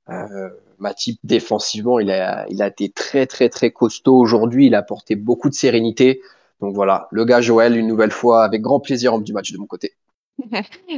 euh, 0.09 0.49
Matip 0.79 1.17
défensivement 1.23 1.99
il 1.99 2.11
a, 2.11 2.45
il 2.49 2.61
a 2.61 2.67
été 2.67 2.89
très 2.89 3.25
très 3.25 3.47
très 3.49 3.71
costaud 3.71 4.17
aujourd'hui, 4.17 4.67
il 4.67 4.75
a 4.75 4.79
apporté 4.79 5.15
beaucoup 5.15 5.49
de 5.49 5.55
sérénité. 5.55 6.21
Donc 6.59 6.75
voilà, 6.75 7.07
le 7.11 7.23
gars 7.25 7.41
Joël 7.41 7.77
une 7.77 7.87
nouvelle 7.87 8.11
fois 8.11 8.43
avec 8.43 8.61
grand 8.61 8.81
plaisir 8.81 9.13
homme 9.13 9.23
du 9.23 9.33
match 9.33 9.53
de 9.53 9.57
mon 9.57 9.65
côté. 9.65 9.93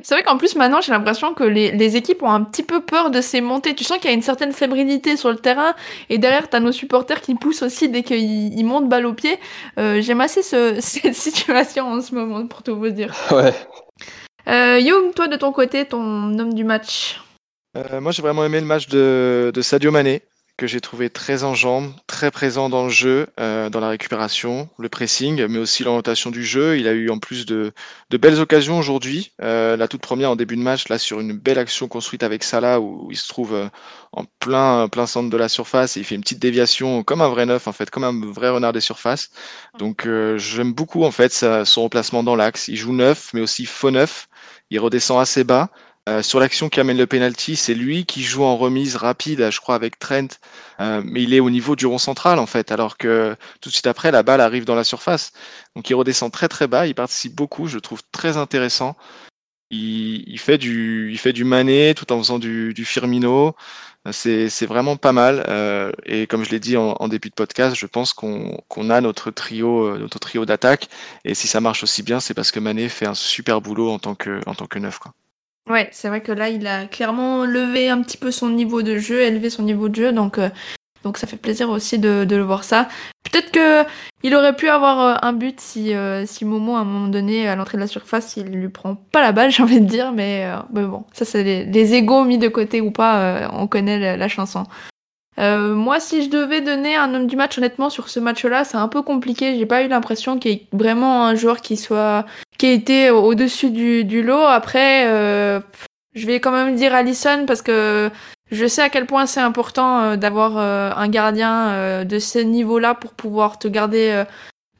C'est 0.03 0.11
vrai 0.11 0.23
qu'en 0.23 0.37
plus 0.37 0.55
maintenant 0.55 0.79
j'ai 0.81 0.91
l'impression 0.91 1.33
que 1.33 1.43
les, 1.43 1.71
les, 1.71 1.97
équipes 1.97 2.23
ont 2.23 2.31
un 2.31 2.43
petit 2.43 2.63
peu 2.63 2.81
peur 2.81 3.11
de 3.11 3.21
ces 3.21 3.41
montées. 3.41 3.75
Tu 3.75 3.83
sens 3.83 3.97
qu'il 3.97 4.09
y 4.09 4.13
a 4.13 4.15
une 4.15 4.21
certaine 4.21 4.53
fébrilité 4.53 5.17
sur 5.17 5.29
le 5.29 5.37
terrain 5.37 5.75
et 6.09 6.17
derrière 6.17 6.49
t'as 6.49 6.59
nos 6.59 6.71
supporters 6.71 7.21
qui 7.21 7.35
poussent 7.35 7.61
aussi 7.61 7.89
dès 7.89 8.03
qu'ils 8.03 8.65
montent 8.65 8.87
balle 8.87 9.05
au 9.05 9.13
pied. 9.13 9.37
Euh, 9.77 10.01
J'aime 10.01 10.21
assez 10.21 10.41
ce, 10.41 10.77
cette 10.79 11.15
situation 11.15 11.87
en 11.87 12.01
ce 12.01 12.15
moment 12.15 12.47
pour 12.47 12.63
tout 12.63 12.75
vous 12.75 12.89
dire. 12.89 13.13
Ouais. 13.31 13.53
Euh, 14.47 14.79
Young, 14.79 15.13
toi 15.15 15.27
de 15.27 15.35
ton 15.35 15.51
côté, 15.51 15.85
ton 15.85 16.37
homme 16.37 16.53
du 16.53 16.63
match? 16.63 17.19
Euh, 17.75 17.99
moi 17.99 18.11
j'ai 18.11 18.21
vraiment 18.21 18.45
aimé 18.45 18.59
le 18.59 18.65
match 18.65 18.87
de, 18.87 19.51
de 19.53 19.61
Sadio 19.61 19.91
Mané 19.91 20.21
que 20.57 20.67
j'ai 20.67 20.79
trouvé 20.79 21.09
très 21.09 21.43
en 21.43 21.53
jambes, 21.53 21.93
très 22.07 22.31
présent 22.31 22.69
dans 22.69 22.85
le 22.85 22.89
jeu, 22.89 23.27
euh, 23.39 23.69
dans 23.69 23.81
la 23.81 23.89
récupération, 23.89 24.69
le 24.77 24.87
pressing, 24.87 25.45
mais 25.47 25.59
aussi 25.59 25.83
l'orientation 25.83 26.31
du 26.31 26.45
jeu. 26.45 26.77
Il 26.77 26.87
a 26.87 26.93
eu 26.93 27.09
en 27.09 27.19
plus 27.19 27.45
de, 27.45 27.73
de 28.09 28.17
belles 28.17 28.39
occasions 28.39 28.79
aujourd'hui. 28.79 29.33
Euh, 29.41 29.75
la 29.75 29.87
toute 29.87 30.01
première 30.01 30.31
en 30.31 30.35
début 30.37 30.55
de 30.55 30.61
match, 30.61 30.87
là 30.87 30.97
sur 30.97 31.19
une 31.19 31.33
belle 31.33 31.59
action 31.59 31.87
construite 31.89 32.23
avec 32.23 32.43
Salah, 32.43 32.79
où 32.79 33.09
il 33.11 33.17
se 33.17 33.27
trouve 33.27 33.53
euh, 33.53 33.67
en 34.13 34.23
plein 34.39 34.87
plein 34.87 35.07
centre 35.07 35.29
de 35.29 35.37
la 35.37 35.49
surface 35.49 35.97
et 35.97 35.99
il 35.99 36.05
fait 36.05 36.15
une 36.15 36.21
petite 36.21 36.39
déviation 36.39 37.03
comme 37.03 37.21
un 37.21 37.29
vrai 37.29 37.45
neuf 37.45 37.67
en 37.67 37.73
fait, 37.73 37.89
comme 37.89 38.05
un 38.05 38.31
vrai 38.31 38.49
renard 38.49 38.71
des 38.73 38.81
surfaces. 38.81 39.31
Donc 39.77 40.05
euh, 40.07 40.37
j'aime 40.37 40.73
beaucoup 40.73 41.03
en 41.03 41.11
fait 41.11 41.33
son 41.65 41.81
remplacement 41.81 42.23
dans 42.23 42.35
l'axe. 42.35 42.69
Il 42.69 42.77
joue 42.77 42.93
neuf, 42.93 43.31
mais 43.33 43.41
aussi 43.41 43.65
faux 43.65 43.91
neuf. 43.91 44.27
Il 44.69 44.79
redescend 44.79 45.19
assez 45.19 45.43
bas. 45.43 45.69
Euh, 46.07 46.21
sur 46.21 46.39
l'action 46.39 46.69
qui 46.69 46.79
amène 46.79 46.97
le 46.97 47.07
penalty, 47.07 47.55
c'est 47.55 47.73
lui 47.73 48.05
qui 48.05 48.21
joue 48.21 48.43
en 48.43 48.57
remise 48.57 48.95
rapide, 48.95 49.49
je 49.49 49.59
crois, 49.59 49.73
avec 49.73 49.97
Trent, 49.97 50.27
euh, 50.79 51.01
mais 51.03 51.23
il 51.23 51.33
est 51.33 51.39
au 51.39 51.49
niveau 51.49 51.75
du 51.75 51.87
rond 51.87 51.97
central 51.97 52.37
en 52.37 52.45
fait, 52.45 52.71
alors 52.71 52.97
que 52.97 53.35
tout 53.59 53.69
de 53.69 53.73
suite 53.73 53.87
après, 53.87 54.11
la 54.11 54.21
balle 54.21 54.39
arrive 54.41 54.65
dans 54.65 54.75
la 54.75 54.83
surface. 54.83 55.31
Donc 55.75 55.89
il 55.89 55.95
redescend 55.95 56.31
très 56.31 56.47
très 56.47 56.67
bas, 56.67 56.85
il 56.85 56.93
participe 56.93 57.33
beaucoup, 57.33 57.67
je 57.67 57.75
le 57.75 57.81
trouve 57.81 58.01
très 58.11 58.37
intéressant. 58.37 58.95
Il, 59.71 60.23
il 60.29 60.39
fait 60.39 60.57
du, 60.57 61.11
il 61.11 61.17
fait 61.17 61.33
du 61.33 61.43
Mané 61.43 61.95
tout 61.95 62.11
en 62.13 62.19
faisant 62.19 62.39
du, 62.39 62.73
du 62.73 62.85
Firmino. 62.85 63.55
C'est, 64.11 64.49
c'est 64.49 64.67
vraiment 64.67 64.97
pas 64.97 65.13
mal. 65.13 65.43
Euh, 65.47 65.91
et 66.05 66.27
comme 66.27 66.43
je 66.45 66.51
l'ai 66.51 66.59
dit 66.59 66.77
en, 66.77 66.95
en, 66.99 67.07
début 67.07 67.29
de 67.29 67.33
podcast, 67.33 67.75
je 67.75 67.87
pense 67.87 68.13
qu'on, 68.13 68.61
qu'on 68.67 68.89
a 68.91 69.01
notre 69.01 69.31
trio, 69.31 69.87
euh, 69.87 69.97
notre 69.97 70.19
trio 70.19 70.45
d'attaque. 70.45 70.89
Et 71.25 71.33
si 71.33 71.47
ça 71.47 71.61
marche 71.61 71.83
aussi 71.83 72.03
bien, 72.03 72.19
c'est 72.19 72.35
parce 72.35 72.51
que 72.51 72.59
Mané 72.59 72.89
fait 72.89 73.07
un 73.07 73.15
super 73.15 73.61
boulot 73.61 73.89
en 73.91 73.99
tant 73.99 74.15
que, 74.15 74.41
en 74.45 74.53
tant 74.53 74.67
que 74.67 74.77
neuf. 74.79 74.99
Quoi. 74.99 75.13
Ouais, 75.69 75.89
c'est 75.91 76.09
vrai 76.09 76.21
que 76.21 76.31
là, 76.31 76.49
il 76.49 76.67
a 76.67 76.85
clairement 76.85 77.43
levé 77.43 77.89
un 77.89 78.01
petit 78.03 78.17
peu 78.17 78.29
son 78.29 78.49
niveau 78.49 78.83
de 78.83 78.97
jeu, 78.97 79.21
élevé 79.21 79.49
son 79.49 79.63
niveau 79.63 79.89
de 79.89 79.95
jeu, 79.95 80.11
donc 80.11 80.37
euh, 80.37 80.49
donc 81.03 81.17
ça 81.17 81.27
fait 81.27 81.37
plaisir 81.37 81.69
aussi 81.69 81.97
de, 81.99 82.23
de 82.23 82.35
le 82.35 82.43
voir 82.43 82.63
ça. 82.63 82.87
Peut-être 83.23 83.51
que 83.51 83.83
il 84.23 84.35
aurait 84.35 84.55
pu 84.55 84.69
avoir 84.69 84.99
euh, 84.99 85.15
un 85.21 85.33
but 85.33 85.59
si 85.59 85.93
euh, 85.93 86.25
si 86.27 86.45
Momo 86.45 86.75
à 86.75 86.79
un 86.79 86.83
moment 86.83 87.07
donné 87.07 87.47
à 87.47 87.55
l'entrée 87.55 87.77
de 87.77 87.81
la 87.81 87.87
surface, 87.87 88.37
il 88.37 88.45
lui 88.47 88.69
prend 88.69 88.95
pas 88.95 89.21
la 89.21 89.31
balle, 89.31 89.49
j'ai 89.51 89.63
envie 89.63 89.81
de 89.81 89.85
dire, 89.85 90.11
mais, 90.11 90.45
euh, 90.45 90.57
mais 90.71 90.83
bon, 90.83 91.05
ça 91.13 91.25
c'est 91.25 91.43
les, 91.43 91.65
les 91.65 91.93
égaux 91.95 92.25
mis 92.25 92.37
de 92.37 92.47
côté 92.47 92.81
ou 92.81 92.91
pas, 92.91 93.19
euh, 93.21 93.47
on 93.53 93.67
connaît 93.67 94.17
la 94.17 94.27
chanson. 94.27 94.65
Euh, 95.37 95.75
moi, 95.75 95.99
si 95.99 96.23
je 96.23 96.29
devais 96.29 96.61
donner 96.61 96.95
un 96.95 97.13
homme 97.13 97.27
du 97.27 97.35
match, 97.35 97.57
honnêtement, 97.57 97.89
sur 97.89 98.09
ce 98.09 98.19
match-là, 98.19 98.63
c'est 98.63 98.77
un 98.77 98.87
peu 98.87 99.01
compliqué. 99.01 99.57
J'ai 99.57 99.65
pas 99.65 99.83
eu 99.83 99.87
l'impression 99.87 100.39
qu'il 100.39 100.51
y 100.51 100.53
ait 100.55 100.67
vraiment 100.71 101.25
un 101.25 101.35
joueur 101.35 101.61
qui 101.61 101.77
soit, 101.77 102.25
qui 102.57 102.67
ait 102.67 102.75
été 102.75 103.09
au-dessus 103.09 103.69
du, 103.69 104.05
du, 104.05 104.23
lot. 104.23 104.43
Après, 104.43 105.07
euh, 105.07 105.59
je 106.13 106.25
vais 106.25 106.39
quand 106.39 106.51
même 106.51 106.75
dire 106.75 106.93
Allison 106.93 107.45
parce 107.45 107.61
que 107.61 108.09
je 108.51 108.65
sais 108.65 108.81
à 108.81 108.89
quel 108.89 109.05
point 109.05 109.25
c'est 109.25 109.41
important 109.41 110.01
euh, 110.01 110.15
d'avoir 110.15 110.57
un 110.57 111.07
gardien 111.09 112.05
de 112.05 112.19
ce 112.19 112.39
niveau-là 112.39 112.95
pour 112.95 113.13
pouvoir 113.13 113.59
te 113.59 113.67
garder 113.67 114.23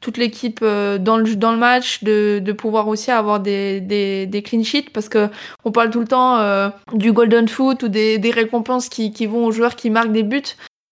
toute 0.00 0.18
l'équipe 0.18 0.60
dans 0.62 1.16
le 1.16 1.36
dans 1.36 1.52
le 1.52 1.58
match, 1.58 2.04
de, 2.04 2.40
de 2.42 2.52
pouvoir 2.52 2.88
aussi 2.88 3.10
avoir 3.10 3.40
des, 3.40 3.80
des, 3.80 4.26
des 4.26 4.42
clean 4.42 4.62
sheets 4.62 4.90
parce 4.92 5.08
que 5.08 5.28
on 5.64 5.72
parle 5.72 5.90
tout 5.90 6.00
le 6.00 6.06
temps 6.06 6.38
euh, 6.38 6.68
du 6.92 7.12
golden 7.12 7.48
foot 7.48 7.82
ou 7.82 7.88
des, 7.88 8.18
des 8.18 8.30
récompenses 8.30 8.88
qui, 8.88 9.12
qui 9.12 9.26
vont 9.26 9.44
aux 9.46 9.52
joueurs 9.52 9.76
qui 9.76 9.90
marquent 9.90 10.12
des 10.12 10.22
buts, 10.22 10.42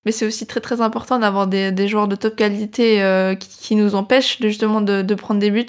mais 0.05 0.13
c'est 0.13 0.27
aussi 0.27 0.47
très 0.47 0.61
très 0.61 0.81
important 0.81 1.19
d'avoir 1.19 1.47
des, 1.47 1.73
des 1.73 1.89
joueurs 1.89 2.09
de 2.09 2.17
top 2.17 2.37
qualité 2.37 3.03
euh, 3.03 3.35
qui, 3.35 3.49
qui, 3.49 3.77
nous 3.77 3.95
empêchent 3.95 4.39
justement 4.41 4.81
de, 4.81 5.03
de 5.03 5.15
prendre 5.15 5.41
des 5.41 5.51
buts. 5.51 5.67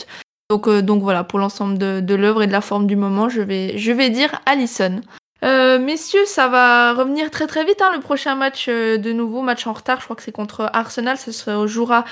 Donc 0.49 0.67
euh, 0.67 0.81
donc 0.81 1.01
voilà 1.01 1.23
pour 1.23 1.39
l'ensemble 1.39 1.77
de, 1.77 1.99
de 2.01 2.15
l'œuvre 2.15 2.43
et 2.43 2.47
de 2.47 2.51
la 2.51 2.61
forme 2.61 2.87
du 2.87 2.95
moment, 2.95 3.29
je 3.29 3.41
vais 3.41 3.77
je 3.77 3.91
vais 3.91 4.09
dire 4.09 4.41
Allison. 4.45 5.01
Euh, 5.43 5.77
messieurs, 5.77 6.25
ça 6.25 6.47
va 6.47 6.93
revenir 6.93 7.29
très 7.29 7.45
très 7.45 7.65
vite. 7.65 7.81
Hein, 7.81 7.91
le 7.93 7.99
prochain 7.99 8.35
match 8.35 8.67
euh, 8.67 8.97
de 8.97 9.11
nouveau, 9.11 9.41
match 9.41 9.67
en 9.67 9.73
retard, 9.73 9.99
je 9.99 10.05
crois 10.05 10.15
que 10.15 10.23
c'est 10.23 10.31
contre 10.31 10.69
Arsenal, 10.73 11.17
ça 11.17 11.31
se 11.31 11.67
jouera 11.67 12.05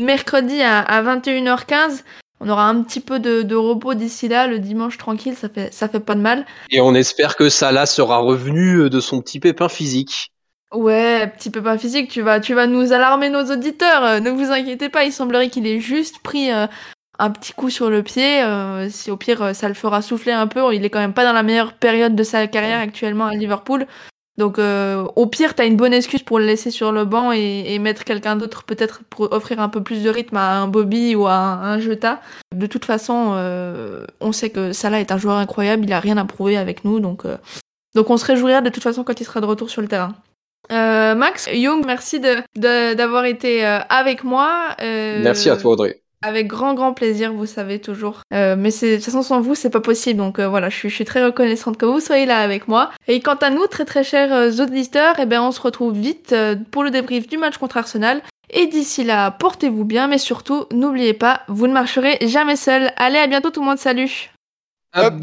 mercredi 0.00 0.60
à, 0.62 1.02
21h15. 1.02 2.02
On 2.40 2.48
aura 2.48 2.68
un 2.68 2.82
petit 2.82 3.00
peu 3.00 3.20
de, 3.20 3.54
repos 3.54 3.94
d'ici 3.94 4.28
là, 4.28 4.46
le 4.46 4.58
dimanche 4.58 4.98
tranquille, 4.98 5.36
ça 5.36 5.48
fait, 5.48 5.72
ça 5.72 5.88
fait 5.88 6.00
pas 6.00 6.14
de 6.14 6.20
mal. 6.20 6.44
Et 6.70 6.80
on 6.80 6.94
espère 6.94 7.36
que 7.36 7.48
Salah 7.48 7.86
sera 7.86 8.18
revenu 8.18 8.90
de 8.90 9.00
son 9.00 9.20
petit 9.20 9.38
pépin 9.38 9.68
physique. 9.68 10.32
Ouais, 10.72 11.30
petit 11.36 11.50
pépin 11.50 11.78
physique, 11.78 12.10
tu 12.10 12.22
vas, 12.22 12.40
tu 12.40 12.54
vas 12.54 12.66
nous 12.66 12.92
alarmer 12.92 13.28
nos 13.28 13.44
auditeurs. 13.44 14.20
ne 14.20 14.30
vous 14.30 14.50
inquiétez 14.50 14.88
pas, 14.88 15.04
il 15.04 15.12
semblerait 15.12 15.50
qu'il 15.50 15.66
ait 15.66 15.80
juste 15.80 16.18
pris 16.22 16.50
un 17.18 17.30
petit 17.30 17.52
coup 17.52 17.70
sur 17.70 17.90
le 17.90 18.02
pied. 18.02 18.42
Euh, 18.42 18.88
si 18.90 19.10
au 19.10 19.16
pire 19.16 19.42
euh, 19.42 19.52
ça 19.52 19.68
le 19.68 19.74
fera 19.74 20.02
souffler 20.02 20.32
un 20.32 20.46
peu, 20.46 20.74
il 20.74 20.84
est 20.84 20.90
quand 20.90 20.98
même 20.98 21.14
pas 21.14 21.24
dans 21.24 21.32
la 21.32 21.42
meilleure 21.42 21.74
période 21.74 22.14
de 22.14 22.22
sa 22.22 22.46
carrière 22.46 22.80
actuellement 22.80 23.26
à 23.26 23.34
Liverpool. 23.34 23.86
Donc 24.38 24.58
euh, 24.58 25.04
au 25.16 25.26
pire, 25.26 25.54
t'as 25.54 25.66
une 25.66 25.76
bonne 25.76 25.92
excuse 25.92 26.22
pour 26.22 26.38
le 26.38 26.46
laisser 26.46 26.70
sur 26.70 26.90
le 26.90 27.04
banc 27.04 27.32
et, 27.32 27.78
mettre 27.78 28.04
quelqu'un 28.04 28.36
d'autre 28.36 28.64
peut-être 28.64 29.02
pour 29.10 29.32
offrir 29.32 29.60
un 29.60 29.68
peu 29.68 29.82
plus 29.82 30.02
de 30.02 30.10
rythme 30.10 30.36
à 30.36 30.58
un 30.60 30.68
Bobby 30.68 31.14
ou 31.14 31.26
à 31.26 31.34
un, 31.34 31.78
Jota. 31.78 32.20
De 32.54 32.66
toute 32.66 32.84
façon, 32.84 33.34
on 34.20 34.32
sait 34.32 34.50
que 34.50 34.72
Salah 34.72 35.00
est 35.00 35.12
un 35.12 35.18
joueur 35.18 35.36
incroyable, 35.36 35.84
il 35.84 35.92
a 35.92 36.00
rien 36.00 36.16
à 36.16 36.24
prouver 36.24 36.56
avec 36.56 36.84
nous, 36.84 37.00
donc 37.00 37.24
donc 37.94 38.08
on 38.08 38.16
se 38.16 38.24
réjouira 38.24 38.62
de 38.62 38.70
toute 38.70 38.82
façon 38.82 39.04
quand 39.04 39.20
il 39.20 39.24
sera 39.24 39.40
de 39.40 39.46
retour 39.46 39.68
sur 39.68 39.82
le 39.82 39.88
terrain. 39.88 40.14
Max, 40.70 41.50
Young, 41.52 41.84
merci 41.84 42.20
d'avoir 42.54 43.24
été 43.26 43.64
avec 43.64 44.24
moi. 44.24 44.74
Merci 44.80 45.50
à 45.50 45.56
toi 45.56 45.72
Audrey. 45.72 46.01
Avec 46.22 46.46
grand 46.46 46.74
grand 46.74 46.94
plaisir, 46.94 47.32
vous 47.32 47.46
savez 47.46 47.80
toujours. 47.80 48.22
Euh, 48.32 48.54
mais 48.56 48.70
de 48.70 48.94
toute 48.94 49.04
façon 49.04 49.22
sans 49.22 49.40
vous, 49.40 49.56
c'est 49.56 49.70
pas 49.70 49.80
possible. 49.80 50.18
Donc 50.18 50.38
euh, 50.38 50.48
voilà, 50.48 50.68
je 50.68 50.88
suis, 50.88 51.04
très 51.04 51.24
reconnaissante 51.24 51.76
que 51.76 51.84
vous 51.84 51.98
soyez 52.00 52.26
là 52.26 52.38
avec 52.38 52.68
moi. 52.68 52.90
Et 53.08 53.20
quant 53.20 53.34
à 53.34 53.50
nous, 53.50 53.66
très 53.66 53.84
très 53.84 54.04
chers 54.04 54.32
euh, 54.32 54.62
auditeurs, 54.62 55.16
eh 55.18 55.26
ben 55.26 55.42
on 55.42 55.50
se 55.50 55.60
retrouve 55.60 55.98
vite 55.98 56.34
pour 56.70 56.84
le 56.84 56.90
débrief 56.90 57.26
du 57.26 57.38
match 57.38 57.58
contre 57.58 57.76
Arsenal. 57.76 58.22
Et 58.50 58.66
d'ici 58.66 59.02
là, 59.02 59.30
portez-vous 59.32 59.84
bien, 59.84 60.06
mais 60.06 60.18
surtout, 60.18 60.66
n'oubliez 60.70 61.14
pas, 61.14 61.40
vous 61.48 61.66
ne 61.66 61.72
marcherez 61.72 62.18
jamais 62.22 62.56
seul. 62.56 62.92
Allez, 62.96 63.18
à 63.18 63.26
bientôt 63.26 63.50
tout 63.50 63.60
le 63.60 63.66
monde, 63.66 63.78
salut. 63.78 64.30
Up 64.94 65.14